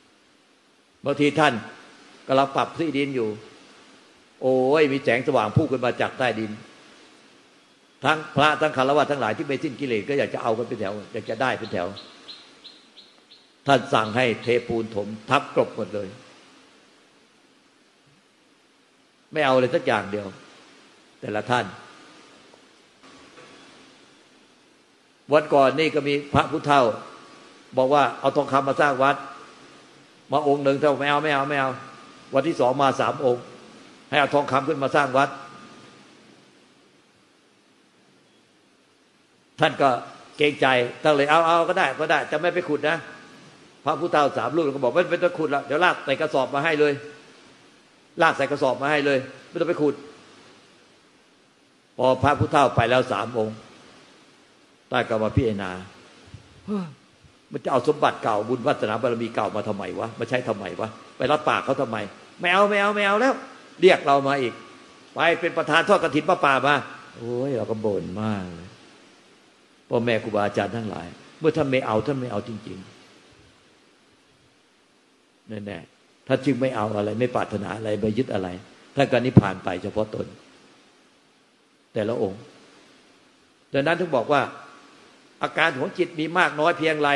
[0.09, 1.53] ๆบางทีท่าน
[2.27, 3.29] กำลังปรับที่ดินอยู่
[4.41, 6.51] โอ้ยมีแสงสว่างพุ่งขึ้นมาจากใต้ดิน
[8.03, 11.87] ทั้งพระทั้งคารวะทั้งหลายที่ไม่สิ้นกิเลสก็อยากจะเอากันเป็นแถว อยากจะได้เป็นแถว
[13.69, 16.07] ท่านสั่งให้เทปูนถม ทับกรบหมดเลย
[19.33, 20.27] ไม่เอาเลยสักอย่างเดียว
[21.21, 21.65] แต่ละท่าน
[25.33, 26.81] วันก่อนนี่ก็มีพระพุทธเฒ่า
[27.77, 29.15] บอกว่าเอาทองคำมาสร้างวัด
[30.31, 31.71] มาองค์หนึ่งเท่าไม่เอาไม่เอาไม่เอา
[32.35, 33.43] วันที่สองมาสามองค์
[34.09, 35.29] ให้เอาทองคำขึ้นมาสร้างวัด
[39.59, 39.89] ท่านก็
[40.37, 40.67] เกรงใจ
[41.03, 42.97] ตั้งเลยเอาเอาก็ได้ก็ได้จะไม่ไปขุดนะ
[43.85, 46.93] พระพุทธเจ้าสามลูกก็บอกไม่ต้องขุดละเดี๋ยวลากใส่กระสอบมาให้เลย
[48.21, 49.95] ลากใส่กระสอบมาให้เลย ไม่ต้องไปขุด
[51.97, 53.55] พอพระพุทธเจ้าไปแล้วสามองค์
[54.89, 55.71] ใต้ก็มาพิจารณา
[57.51, 61.97] มันจะเอาสมบัติเก่าบุญวัฒนาบารมีเก่ามาทำไมวะมาใช้ทำไมวะไปรับปากเขาทำไม
[62.39, 63.33] ไม่เอาไม่เอาไม่เอาแล้ว
[63.81, 64.53] เรียกเรามาอีก
[65.13, 66.75] ไปเป็นประธานทอดกระถินพระป่ามา
[67.17, 68.69] โอ้ยเราก็บ่นมากเลย
[69.89, 71.07] พ่อแม่ครูบาอาจารย์ทั้งหลาย
[71.39, 72.88] เมื่อท่านไม่เอาท่านไม่เอาจริงๆ
[75.49, 78.47] แน่ๆท่านจึงไม่เอาอะไร ไม่ปรารถนาอะไรไม่ยึดอะไร
[78.95, 80.27] ท่านก็นิพพานไปเฉพาะตน
[81.93, 82.41] แต่ละองค์
[83.73, 84.41] ดังนั้นถึงบอกว่า
[85.43, 87.09] อาการของจิตมีมากน้อยเพียงไร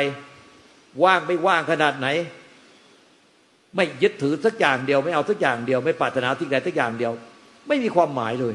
[1.04, 2.08] ว่างไม่ว่างขนาดไหน
[3.76, 7.12] ไม่ยึดถือสักอย่างเดียว ไม่เอาสักอย่างเดียว ไม่ปรารถนาสิ่งใดสักอย่างเดียว
[7.68, 8.54] ไม่มีความหมายเลย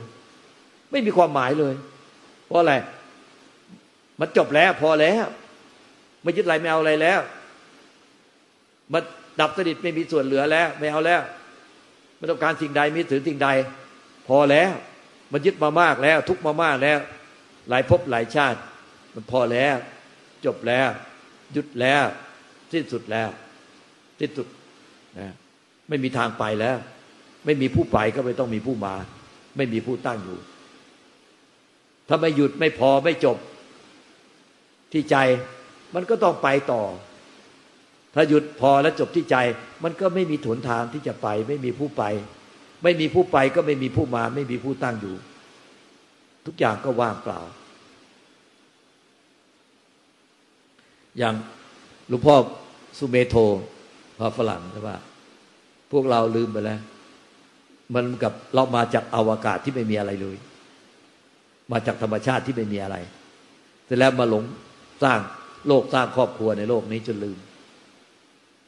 [0.91, 1.73] ไม่มีความหมายเลย
[2.47, 2.73] เพราะอะไร
[4.19, 5.25] มันจบแล้วพอแล้ว
[6.23, 7.19] ไม่ยึดอะไรไม่เอาอะไรแล้ว
[8.93, 9.03] มัน
[9.41, 11.21] ดับสนิทไม่มีส่วนเหลือแล้ว ไม่เอาแล้ว
[12.17, 13.49] ไม่ต้องการสิ่งใดมีถือสิ่งใด
[14.27, 14.71] พอแล้ว
[15.31, 16.99] มันยึดมามากแล้ว ทุกมามากแล้ว
[17.69, 18.59] หลายภพหลายชาติ
[19.15, 19.75] มันพอแล้ว
[20.45, 20.89] จบแล้ว
[21.53, 22.03] หยุดแล้ว
[22.73, 23.29] สิ้นสุดแล้ว
[24.19, 24.47] สิ้นสุด
[25.19, 25.29] นะ
[25.89, 26.77] ไม่มีทางไปแล้ว
[27.45, 28.95] ไม่มีผู้ไปก็ไม่ต้องมีผู้มา
[29.57, 30.39] ไม่มีผู้ตั้งอยู่
[32.07, 33.37] ถ้าไม่หยุดไม่พอไม่จบ
[34.91, 35.15] ที่ใจ
[35.95, 36.83] มันก็ต้องไปต่อ
[38.13, 39.35] ถ้าหยุดพอแล้วจบที่ใจ
[39.83, 42.03] มันก็ไม่มีถนทางที่จะไป ไม่มีผู้ไป
[42.83, 45.15] ไม่มีผู้ไปก็ไม่มีผู้มา ไม่มีผู้ตั้งอยู่
[46.45, 47.39] ทุกอย่างก็ว่างเปล่า
[51.17, 51.35] อย่าง
[52.09, 52.35] หลวงพ่อ
[52.97, 53.35] สุเมโท
[54.19, 54.97] พระฝรั่งใช่ปะ
[55.91, 56.79] พวกเราลืมไปแล้ว
[57.93, 60.37] มันกับเรามาจากอวกาศที่ไม่มีอะไรเลย
[61.71, 62.97] มาจากธรรมชาติที่ไม่มีอะไร
[63.85, 64.43] เสร็จแล้วมาหลง
[65.03, 65.19] สร้าง
[65.67, 67.37] โลกสร้างครอบครัวในโลกนี้จนลืม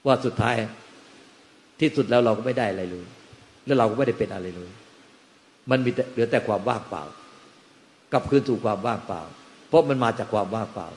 [0.06, 0.56] ว่าสุดท้าย
[1.80, 3.06] ที่สุดแล้วเราก็ไม่ได้อะไรเลย
[3.66, 4.72] แล้วเราก็ไม่ได้เป็นอะไรเลย
[5.70, 7.04] มันมีเหลือแต่ความว่างเปล่า
[8.12, 9.22] กลับคืนสู่ความว่างเปล่า
[9.68, 10.88] เพราะมันมาจากความว่างเปล่า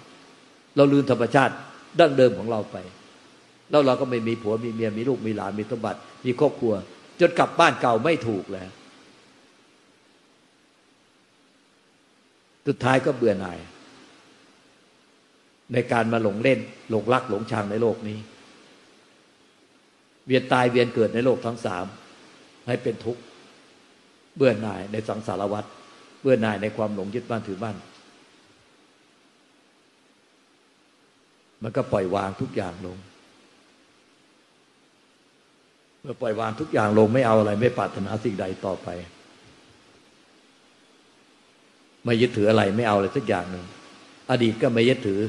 [0.77, 1.55] เราลืมธรรมชาติ
[1.99, 2.77] ดั้งเดิมของเราไป
[3.71, 6.75] แล้วเราก็ไม่มีผัวมีเมียมีลูกมีหลานมีสมบัติ มีครอบครัว
[7.21, 8.71] จนกลับบ้านเก่าไม่ถูกแล้ว
[12.67, 13.59] สุดท้ายก็เบื่อหน่าย
[15.73, 16.59] ในการมาหลงเล่น
[16.90, 18.19] หลงรักหลงชังในโลกนี้
[20.27, 21.85] เวียนตายเวียนเกิดในโลกทั้งสาม
[22.67, 23.23] ให้เป็นทุกข์
[24.37, 25.65] เบื่อหน่ายในสังสารวัฏ
[26.23, 27.77] เบื่อหน่ายในความหลงยึดบ้านถือบ้าน
[31.63, 32.99] มันก็ปล่อยวางทุกอย่างลง
[36.01, 38.89] เมื่อปล่อยวางทุกอย่างลงไม่เอาอะไร ไม่ปรารถนาสิ่งใดต่อไป
[42.05, 43.65] ไม่ยึดถืออะไรไม่เอาอะไรสักอย่างหนึ่ง
[44.31, 45.21] อดีตก็ไม่ยึดถือ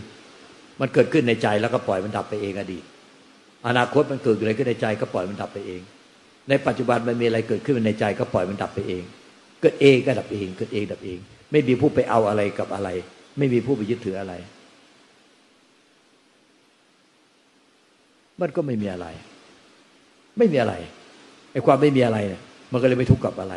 [0.79, 2.83] มันเกิดขึ้นในใจแล้วก็ปล่อยมันดับไปเองอดีต
[3.67, 5.81] อนาคตมันเกิดอะไรขึ้นในใจก็ปล่อยมันดับไปเอง
[6.49, 9.03] ในปัจจุบันมันมีอะไรเกิดขึ้นในใจก็ปล่อยมันดับไปเอง
[9.61, 11.19] เกิดเองก็ดับเองเกิดเองดับเอง
[11.51, 12.89] ไม่มีผู้ไปเอาอะไรกับอะไร
[13.37, 14.33] ไม่มีผู้ไปยึดถืออะไร
[18.41, 19.07] มันก็ไม่มีอะไร
[20.37, 20.73] ไม่มีอะไร
[21.51, 23.55] ไอ้ความไม่มีอะไรเนี่ยมันก็เลยไม่ทุกข์กับอะไร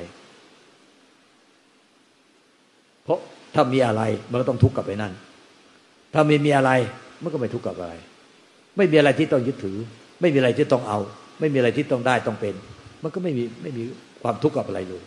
[3.04, 3.18] เพราะ
[3.54, 5.12] ถ้ามีอะไรมันก็ต้องทุกข์กับไอ้นั่น
[6.14, 6.70] ถ้าไม่มีอะไร
[7.22, 7.94] มันก็ไม่ทุกข์กับอะไร
[8.78, 9.78] ไม่มีอะไรที่ต้องยึดถือ
[10.20, 10.98] ไม่มีอะไรที่ต้องเอา
[11.40, 12.54] ไม่มีอะไรที่ต้องได้ต้องเป็น
[13.02, 13.82] มันก็ไม่มีไม่มี
[14.22, 15.02] ความทุกข์กับอะไรเลย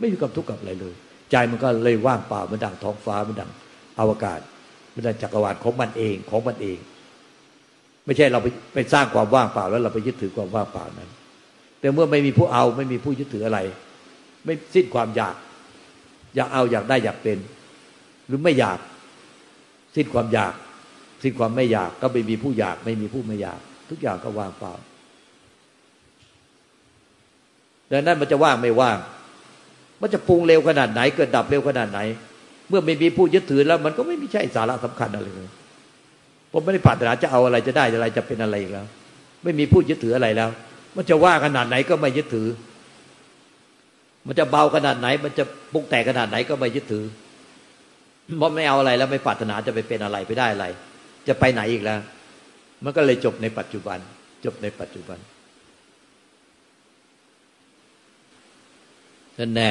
[0.00, 0.94] ไม่มีความทุกข์กับอะไรเลย
[1.30, 3.50] ใจมันก็เลยว่างเปล่ามันดังท้องฟ้ามันดัง
[3.98, 4.40] อวกาศ
[4.94, 6.78] มันดังจักรวาลของมันเองของมันเอง
[8.04, 11.10] ไม่ใช่เราไปไปสร้างความว่างเปล่าแล้วเราไปยึดถือความว่างเปล่านั้น
[11.80, 13.58] แต่เมื่อไม่มีผู้เอาไม่มีผู้ยึดถืออะไร
[14.44, 15.34] ไม่สิ้นความอยาก
[16.36, 17.38] อยากเอาอยากได้อยากเป็น
[18.26, 18.78] หรือไม่อยาก
[19.94, 20.52] สิ้นความอยาก
[21.22, 24.72] สิ้นความไม่อยากก็ไม่มีผู้อยาก ไม่มีผู้ไม่อยาก ทุกอย่างก็ว่างเปล่า
[27.92, 28.98] ดังนั้นมันจะว่างไม่ว่าง
[30.00, 32.00] มันจะปรุงเร็วขนาดไหน เกิดดับเร็วขนาดไหน
[32.68, 35.48] เมื่อไม่มีผู้ยึดถือแล้ว มันก็ไม่มีใช่สาระสำคัญอะไรเลย
[36.52, 38.86] ผมไม่ได้ปรารถนาจะเอาอะไรจะได้อะไรจะเป็นอะไรอีกแล้ว
[39.42, 40.50] ไม่มีผู้ยึดถืออะไรแล้ว
[40.96, 42.48] มันจะว่าขนาดไหนก็ไม่ยึดถือ
[44.26, 47.04] มันจะเบาขนาดไหน มันจะปุกแตกขนาดไหนก็ไม่ยึดถือ
[48.38, 50.66] เพราะไม่เอาอะไรแล้วไม่ปรารถนาจะไปเป็นอะไรไปได้อะไร
[51.28, 52.00] จะไปไหนอีกแล้ว
[52.84, 53.98] มันก็เลยจบในปัจจุบัน
[54.44, 55.18] จบในปัจจุบัน
[59.38, 59.70] นั่นแน่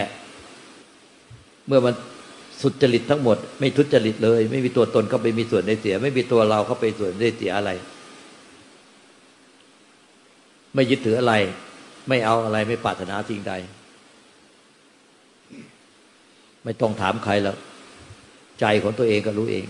[1.68, 1.94] เมื่อมัน
[2.62, 7.72] สุจริตทั้งหมด ไม่ทุจริตเลย ไม่มีตัวตนเข้าไปมีส่วนได้เสีย ไม่มีตัวเราเข้าไปส่วนได้เสียอะไร
[10.76, 11.34] ไม่ยึดถืออะไร
[12.08, 13.54] ไม่เอาอะไรไม่ปรารถนาสิ่งใด
[16.64, 17.58] ไม่ต้องถามใครแล้ว
[18.60, 19.66] ใจของตัวเองก็รู้เอง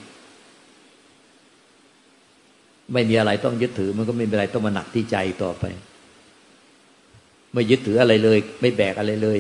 [2.94, 5.64] ไม่มีอะไรต้องยึดถือ มันก็ไม่มีอะไรต้องมาหนักที่ใจต่อไป
[7.54, 9.40] ไม่ยึดถืออะไรเลย ไม่แบกอะไรเลย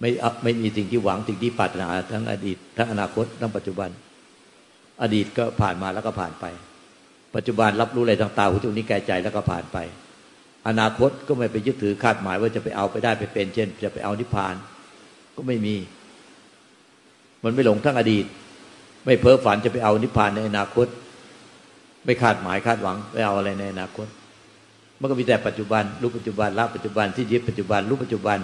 [0.00, 0.10] ไม่
[0.42, 3.90] ไม่มีสิ่งที่หวังสิ่งที่ปรารถนา ทั้งอดีต ทั้งอนาคตทั้งปัจจุบัน
[5.02, 6.44] อดีตก็ผ่านมาแล้วก็ผ่านไป
[7.34, 9.78] ปัจจุบันรับรู้อะไรทางตาหูจมูกนิ้วกายใจแล้วก็ผ่านไป
[10.68, 14.54] อนาคตก็ไม่ไปยึดถือคาดหมายว่าจะไปเอาไปได้ไปเป็น เช่น จะไปเอานิพพาน
[15.36, 15.76] ก็ไม่มี
[17.44, 18.24] มันไม่หลงทั้งอดีต
[19.04, 20.86] ไม่เพ้อฝันจะไปเอานิพพานในอนาคต
[22.04, 24.06] ไม่คาดหมายคาดหวังไปเอาอะไรในอนาคต
[25.00, 28.38] มันก็มีแต่ปัจจุบันรู้ปัจจุบันละปัจจุบันที่ยึดปัจจุบันรู้ปัจจุบัน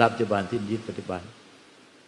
[0.00, 1.20] รับปัจจุบันที่ยึดปัจจุบัน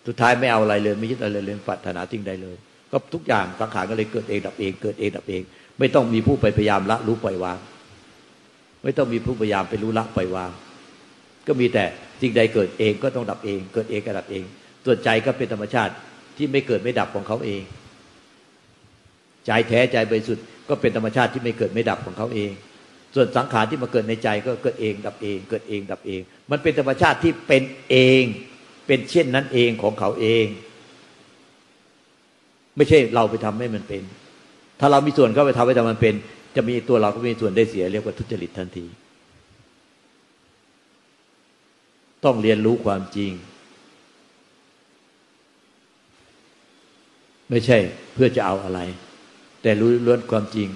[0.06, 2.56] สุดท้ายไม่เอาอะไรเลย ไม่ยึดอะไรเลยปรารถนาสิ่งใดเลย
[2.90, 5.42] ก็ทุกอย่างสังขารก็เลยเกิดเองดับเอง เกิดเองดับเอง
[5.78, 7.58] ไม่ต้องมีผู้ไปพยายามละรู้ปล่อยวาง
[8.82, 10.50] ไม่ต้องมีผู้พยายามไปรู้ละปล่อยวาง
[11.46, 11.84] ก็มีแต่
[12.20, 14.44] สิ่งใดเกิดเองก็ต้องดับเอง เกิดเองก็ดับเอง
[14.84, 15.92] ส่วนใจก็เป็นธรรมชาติ
[16.36, 17.62] ที่ไม่เกิดไม่ดับของเขาเอง
[19.46, 22.52] ใจแท้ใจบริสุทธิ์ ก็เป็นธรรมชาติที่ไม่เกิดไม่ดับของเขาเอง
[23.14, 26.20] ส่วนสังขารที่มาเกิดในใจก็เกิดเองดับเอง เกิดเองดับเอง
[26.50, 28.24] มันเป็นธรรมชาติที่เป็นเอง
[28.86, 30.46] เป็นเช่นนั้นเองของเขาเอง
[32.76, 34.02] ไม่ใช่เราไปทำให้มันเป็น
[34.80, 36.14] ถ้าเรามีส่วนเข้าไปทำให้มันเป็น
[36.56, 38.86] จะมีตัวเราก็มีส่วนได้เสียเรียกว่าทุจริตทันที
[42.24, 43.32] ต้องเรียนรู้ความจริง
[47.50, 47.78] ไม่ใช่
[48.14, 48.80] เพื่อจะเอาอะไร
[49.62, 50.68] แต่รู้ล้วนความจริง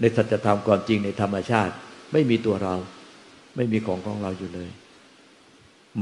[0.00, 1.74] ในสัจธรรมความจริงในธรรมชาติ
[2.12, 2.74] ไม่มีตัวเรา
[3.56, 4.70] ไม่มีของของเราอยู่เลย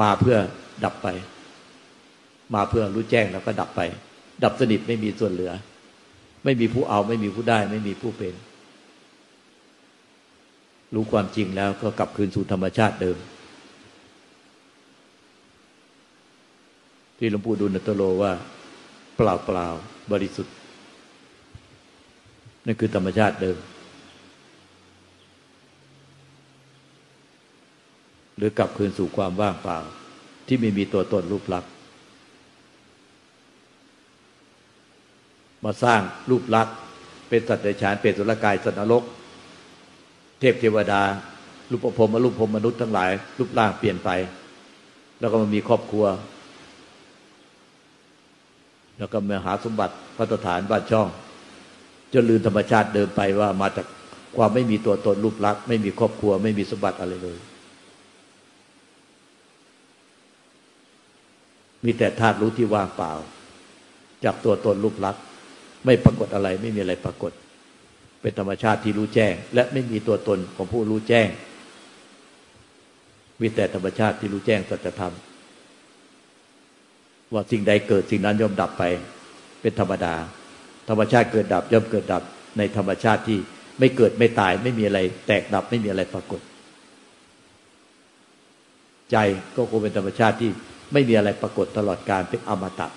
[0.01, 0.37] มาเพื่อ
[0.85, 1.09] ดับไป
[2.55, 3.81] มาเพื่อรู้แจ้งแล้วก็ดับไป
[4.45, 5.53] ดับสนิทไม่มีส่วนเหลือ
[6.45, 8.35] ไม่มีผู้เอาไม่มีผู้ได้ ไม่มีผู้เป็น
[10.95, 13.19] รู้ความจริงแล้วก็กลับคืนสู่ธรรมชาติเดิม
[17.19, 18.33] ที่หลวงปู่ดูลนตโลว่า
[19.17, 19.67] เปล่าเปล่า
[20.13, 20.55] บริสุทธิ์
[22.67, 23.59] นั่นคือธรรมชาติเดิม
[28.37, 29.79] หรือกลับคืนสู่ความว่างเปล่า
[30.47, 31.71] ที่ไม่มีตัวตนรูปลักษณ์
[35.65, 36.01] มาสร้าง
[36.31, 36.75] รูปลักษณ์
[37.29, 39.03] เป็นสัตว์เดรัจฉานเป็นสุรกายสัตว์นรก
[40.41, 41.03] เทพเทวดา
[41.71, 44.11] รูปภพมรูปภพมนุษย์ทั้งหลาย รูปร่างเปลี่ยนไป
[45.21, 46.07] แล้วก็มามีครอบครัว
[48.99, 51.09] แล้วก็มาหาสมบัติพัฒฐานบ้านช่อง
[52.15, 53.87] จนลืมธรรมชาติเดิมไปว่ามาจาก
[54.37, 57.39] ความไม่มีตัวตนรูปลักษณ์ไม่มีครอบครัว ไม่มีสมบัติอะไรเลย
[61.85, 63.13] มีแต่ธาตุรู้ที่ว่างเปล่า
[64.25, 65.23] จากตัวตนรูปลักษณ์
[65.85, 67.33] ไม่ปรากฏอะไร ไม่มีอะไรปรากฏ
[68.21, 71.29] เป็นธรรมชาติที่รู้แจ้ง และไม่มีตัวตนของผู้รู้แจ้ง
[73.41, 75.15] มีแต่ธรรมชาติที่รู้แจ้งสัจธรรม
[77.33, 78.85] ว่าสิ่งใดเกิดสิ่งนั้นย่อมดับไป
[79.61, 80.15] เป็นธรรมดา
[80.89, 82.23] ธรรมชาติเกิดดับย่อมเกิดดับ
[82.59, 83.39] ในธรรมชาติที่
[83.79, 86.41] ไม่เกิดไม่ตายไม่มีอะไร แตกดับไม่มีอะไรปรากฏ
[89.11, 89.17] ใจ
[89.57, 90.51] ก็คงเป็นธรรมชาติที่
[90.93, 92.89] ไม่มีอะไรปรากฏตลอดการเป็นอมตะ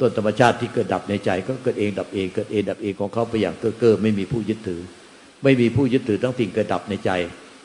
[0.00, 4.80] ต้นธรรมชาติที่เกิดดับในใจ ก็เกิดเองดับเองเกิดเองดับเองของเขาไปอย่างเก้อเก้อไม่มีผู้ยึดถือ
[5.44, 7.10] ไม่มีผู้ยึดถือทั้งสิ่งเกิดดับในใจ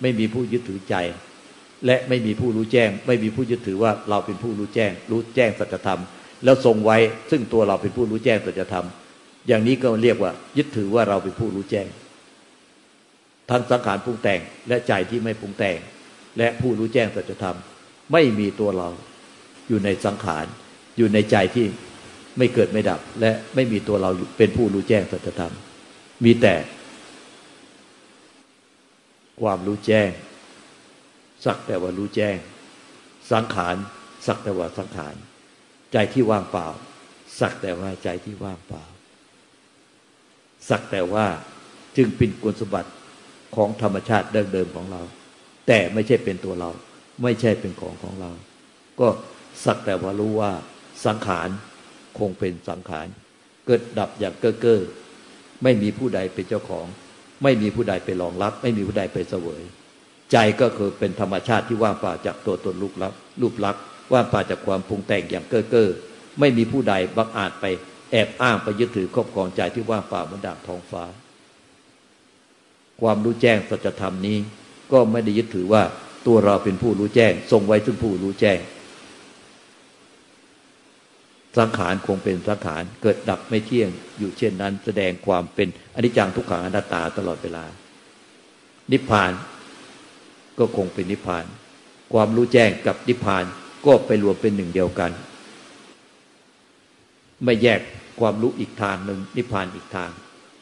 [0.01, 0.95] ไม่มีผู้ยึดถือใจ
[1.85, 6.01] และไม่มีผู้รู้แจ้ง ไม่มีผู้ยึดถือว่าเราเป็นผู้รู้แจ้ง รู้แจ้งสัจธรรม
[6.43, 6.97] แล้วทรงไว้
[7.31, 8.85] ซึ่งตัวเราเป็นผู้รู้แจ้งสัจธรรม
[9.47, 11.87] อย่างนี้ก็เรียกว่า ยึดถือว่าเราเป็นผู้รู้แจ้ง
[13.49, 15.77] ทั้งสังขารปรุงแต่งและใจที่ไม่ปรุงแต่ง
[16.37, 17.57] และผู้รู้แจ้งสัจธรรม
[18.11, 18.89] ไม่มีตัวเรา
[19.67, 20.45] อยู่ในสังขาร
[20.97, 21.65] อยู่ในใจที่
[22.37, 25.53] ไม่เกิดไม่ดับ และไม่มีตัวเราเป็นผู้รู้แจ้งสัจธรรม
[26.23, 26.55] มีแต่
[29.41, 30.09] ความรู้แจ้ง
[31.45, 32.37] สักแต่ว่ารู้แจ้ง
[33.31, 33.75] สังขาร
[34.27, 35.15] สักแต่ว่าสังขาร
[35.93, 36.67] ใจที่ว่างเปล่า
[37.39, 38.83] สักแต่ว่าใจที่ว่างเปล่า
[40.69, 41.25] สักแต่ว่า
[41.97, 42.91] จึงเป็นกุศลสมบัติ
[43.55, 45.01] ของธรรมชาติเดิมเดิมของเรา
[45.67, 46.69] แต่ไม่ใช่เป็นตัวเรา
[47.23, 48.31] ไม่ใช่เป็นของของเรา
[48.99, 49.07] ก็
[49.65, 50.51] สักแต่ว่ารู้ว่า
[51.05, 51.49] สังขาร
[52.19, 53.07] คงเป็นสังขาร
[53.65, 54.81] เกิดดับอย่างเก้อเก้อ
[55.63, 56.85] ไม่มีผู้ใดเป็นเจ้าของ
[57.43, 59.61] ไม่มีผู้ใดไปรองรับ ไม่มีผู้ใดไปเสวย
[60.31, 63.81] ใจก็คือเป็นธรรมชาติที่ว่างเปล่าจากตัวตนรูปลักษณ์รูปลักษณ์
[64.13, 65.89] ว่างเปล่าจากความปรุงแต่งอย่างเก้อเก้อ
[66.39, 67.65] ไม่มีผู้ใดบังอาจไป
[68.13, 71.03] แอบอ้างไปยึดถือครอบครองใจที่ว่างเปล่าเหมือนดาบทองฟ้า
[73.01, 74.37] ความรู้แจ้งสัจธรรมนี้
[74.91, 75.83] ก็ไม่ได้ยึดถือว่า
[76.27, 78.59] ตัวเราเป็นผู้รู้แจ้ง ทรงไว้ซึ่งผู้รู้แจ้ง
[81.57, 87.65] สังขารคงเป็นสังขารเกิดดับไม่เที่ยงอยู่เช่นนั้น แสดงความเป็นอนิจจังทุกขังอนัตตาตลอดเวลา
[88.91, 89.31] นิพพาน
[90.59, 91.45] ก็คงเป็นนิพพาน
[92.13, 93.43] ความรู้แจ้งกับนิพพาน
[93.85, 95.11] ก็ไปรวมเป็นหนึ่งเดียวกัน
[97.43, 97.81] ไม่แยก
[98.19, 100.09] ความรู้อีกทางหนึ่งนิพพานอีกทาง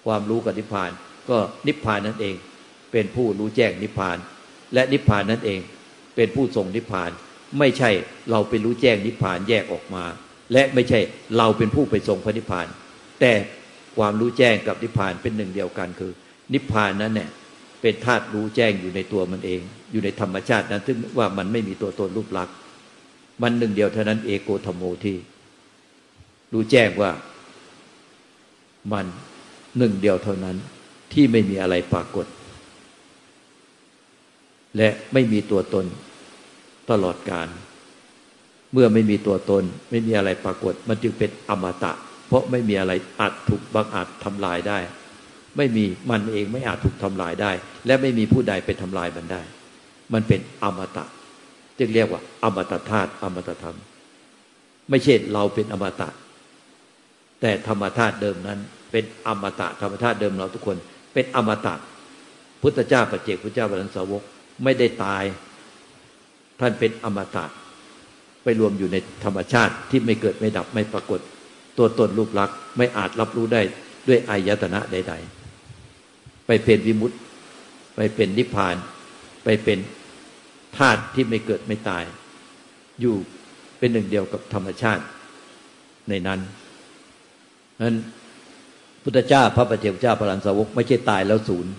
[0.05, 0.91] ความรู้กับนิพพาน
[1.29, 1.37] ก็
[1.67, 2.35] นิพพานนั่นเอง
[2.91, 4.17] เป็นผู้รู้แจ้งนิพพาน
[4.73, 5.59] และนิพพานนั่นเอง
[6.15, 7.11] เป็นผู้ทรงนิพพาน
[7.59, 7.89] ไม่ใช่
[8.31, 10.03] เราเป็นรู้แจ้งนิพพานแยกออกมา
[10.53, 10.99] และไม่ใช่
[11.37, 12.67] เราเป็นผู้ไปทรงพระนิพพาน
[13.19, 13.33] แต่
[13.97, 16.11] ความรู้แจ้งกับนิพพานเป็นหนึ่งเดียวกันคือ
[16.53, 17.29] นิพพานนั้นเนี่ย
[17.81, 19.61] เป็นธาตุรู้แจ้งอยู่ในตัวมันเอง
[19.91, 22.55] อยู่ในธรรมชาตินั้นซึ่งว่ามันไม่มีตัวตนรูปลักษณ์
[23.41, 25.17] มันหนึ่งเดียวเท่านั้นเอโกธรรมโมที่
[26.53, 27.11] รู้แจ้งว่า
[28.91, 29.05] มัน
[29.77, 30.57] หนึ่งเดียวเท่านั้น
[31.13, 32.25] ที่ไม่มีอะไรปรากฏ
[34.77, 35.85] และไม่มีตัวตน
[36.91, 37.47] ตลอดการ
[38.73, 41.93] เมื่อไม่มีตัวตน ไม่มีอะไรปรากฏ มันจึงเป็นอมตะ
[42.27, 44.79] เพราะไม่มีอะไรอาจถูกบังอาจทำลายได้
[45.57, 47.51] ไม่มีมันเองไม่อาจถูกทำลายได้
[47.85, 49.41] และไม่มีผู้ใดไปทำลายมันได้
[50.13, 51.05] มันเป็นอมตะ
[51.79, 53.77] จึงเรียกว่า อมตะธาตุอมตะธรรม
[54.89, 56.09] ไม่ใช่เราเป็นอมตะ
[57.41, 58.59] แต่ธรรมธาตุเดิมนั้น
[58.91, 60.77] เป็นอมตะธรรมธาตุเดิมเราทุกคน
[61.13, 61.73] เป็นอมตะ
[62.61, 64.21] พุทธเจ้าปัจเจกพุทธเจ้าบรรสาวก
[64.63, 65.23] ไม่ได้ตาย
[66.59, 67.45] ท่านเป็นอมตะ
[68.43, 71.19] ไปรวมอยู่ในธรรมชาติที่ไม่เกิดไม่ดับไม่ปรากฏ
[71.77, 73.61] ตัวตนรูปลักษณ์ไม่อาจรับรู้ได้
[74.07, 75.13] ด้วยอายตนะใด
[75.79, 77.19] ๆ ไปเป็นวิมุตต์
[77.95, 78.75] ไปเป็นนิพพาน
[79.43, 79.79] ไปเป็น
[80.77, 82.03] ธาตุที่ไม่เกิดไม่ตาย
[83.01, 83.15] อยู่
[83.77, 85.03] เป็นหนึ่งเดียวกับธรรมชาติ
[86.09, 86.39] ในนั้น
[87.81, 87.95] นั้น
[89.03, 91.73] พุทธเจ้าพระปฏิเจกเจ้าพระลันสาวก ไม่ใช่ตายแล้วศูนย์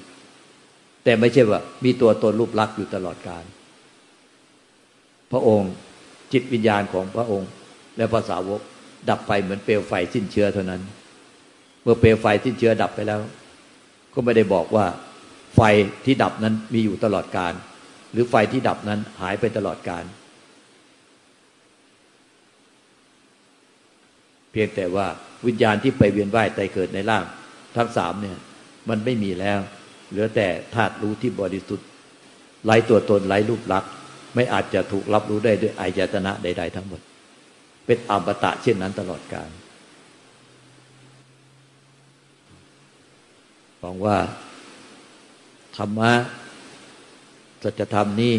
[1.05, 3.44] แต่ไม่ใช่ว่า มีตัวตนรูปลักษณ์อยู่ตลอดกาล
[5.32, 5.70] พระองค์
[6.32, 7.50] จิตวิญญาณของพระองค์
[7.96, 8.61] และภาษาวก
[9.11, 10.80] ดับไปเหมือนเปลวไฟสิ้นเชื้อเท่านั้น
[11.82, 13.18] เมื่อเปลวไฟสิ้นเชื้อดับไปแล้ว
[14.14, 14.86] ก็ไม่ได้บอกว่า
[15.57, 15.61] ไฟ
[16.05, 17.53] ที่ดับนั้นมีอยู่ตลอดกาล
[18.12, 20.05] หรือไฟที่ดับนั้นหายไปตลอดกาล
[24.53, 25.07] เพียงแต่ว่า
[25.46, 27.24] วิญญาณที่ไปเวียนว่ายตายเกิดในร่าง
[27.76, 28.38] ทั้งสามเนี่ย
[28.88, 29.59] มันไม่มีแล้ว
[30.11, 31.88] เหลือแต่ธาตุรู้ที่บริสุทธิ์
[32.64, 33.90] ไร้ตัวตนไร้รูปลักษณ์
[34.34, 37.00] ไม่อาจจะถูกรับรู้ได้ด้วยอายตนะใด ๆ ทั้งหมด
[37.86, 39.50] เป็นอมตะเช่นนั้นตลอดกาล
[43.80, 44.16] หวังว่า
[45.76, 46.12] ธรรมะ
[47.62, 48.34] สัจธรรมนี้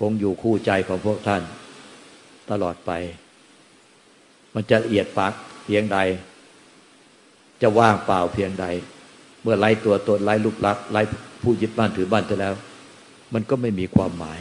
[0.00, 1.42] คงอยู่คู่ใจของพวกท่าน
[2.50, 2.90] ตลอดไป
[4.60, 5.32] มันจะละเอียดปัก
[5.64, 5.98] เพียงใด
[7.62, 8.66] จะว่างเปล่าเพียงใด
[9.42, 11.02] เมื่อไล่ตัวตนไล่ลูกลักไล่
[11.42, 12.54] ผู้ยึดบ้านถือบ้านไปแล้ว
[13.34, 14.40] มันก็ไม่มีความหมาย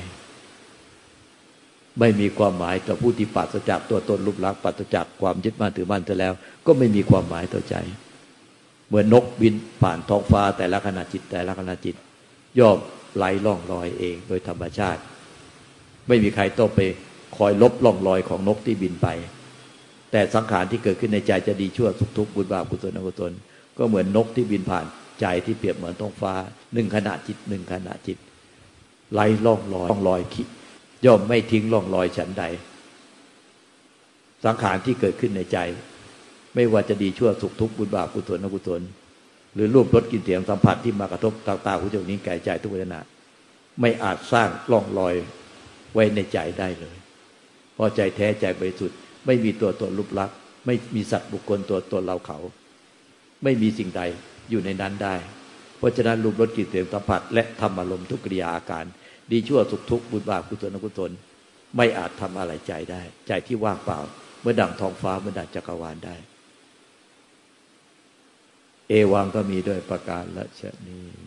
[2.00, 6.34] ไม่มีความหมายต่อผู้ที่ปัสจากตัวตนรูปลักษณ์ปัสจากความยึดบ้านถือบ้านไปแล้ว
[6.66, 7.76] ก็ไม่มีความหมายต่อใจ
[8.88, 11.96] เหมือนนกบินผ่านท้องฟ้าแต่ละขณะจิตแต่ละขณะจิต
[12.60, 12.78] ย่อม
[13.16, 15.02] ไหลล่องลอยเองโดยธรรมชาติ
[16.08, 16.80] ไม่มีใครต้องไป
[17.38, 19.10] คอยลบล่องลอยของนกที่บินไป
[20.12, 23.32] แต่สังขารที่เกิดขึ้นในใจจะดีชั่วสุขทุกข์บุญบาปกุศลอกุศล
[23.78, 24.86] ก็เหมือนนกที่บินผ่าน
[25.22, 26.34] ใจที่เปรียบเหมือนท้องฟ้า
[26.74, 28.18] หนึ่งขณะจิตหนึ่งขณะจิต
[29.14, 30.48] ไหลล่องลอยล่องลอยคิด
[31.06, 32.44] ย่อมไม่ทิ้งล่องลอยฉันใด
[34.46, 35.58] สังขารที่เกิดขึ้นในใจ
[36.56, 38.82] ไม่ว่าจะดีชั่วสุขทุกข์บุญบาปกุศลอกุศล
[39.54, 43.00] หรือรูปรสกลิ่นเสียงสัมผัสที่มากระทบตาตาหูจมูกนิ้วกายใจทุกเวทนา
[43.82, 45.14] ไม่อาจสร้างล่องลอย
[45.94, 46.98] ไว้ในใจได้เลย
[47.74, 48.98] เพราะใจแท้ใจบริสุทธิ์
[49.28, 52.38] ไม่มีตัวตนรูปลักษณ์ไม่มีสัตว์บุคคลตัวตนเราเขา
[53.44, 54.02] ไม่มีสิ่งใด
[54.50, 55.16] อยู่ในนั้นได้
[55.78, 58.86] เพราะฉะนั้นรูปรสกลิ่นเสียงสัมผัส และธรรมอารมณ์ทุกกิริยาอาการ
[59.32, 61.12] ดีชั่วสุขทุกข์บุญบาปกุศลอกุศล
[61.76, 64.00] ไม่อาจทำอะไรใจได้ ใจที่ว่างเปล่า
[64.42, 66.16] เมื่อดังทองฟ้าเมื่อดังจักรวาลได้
[68.90, 71.27] เอวังก็มีด้วยประการละชนี้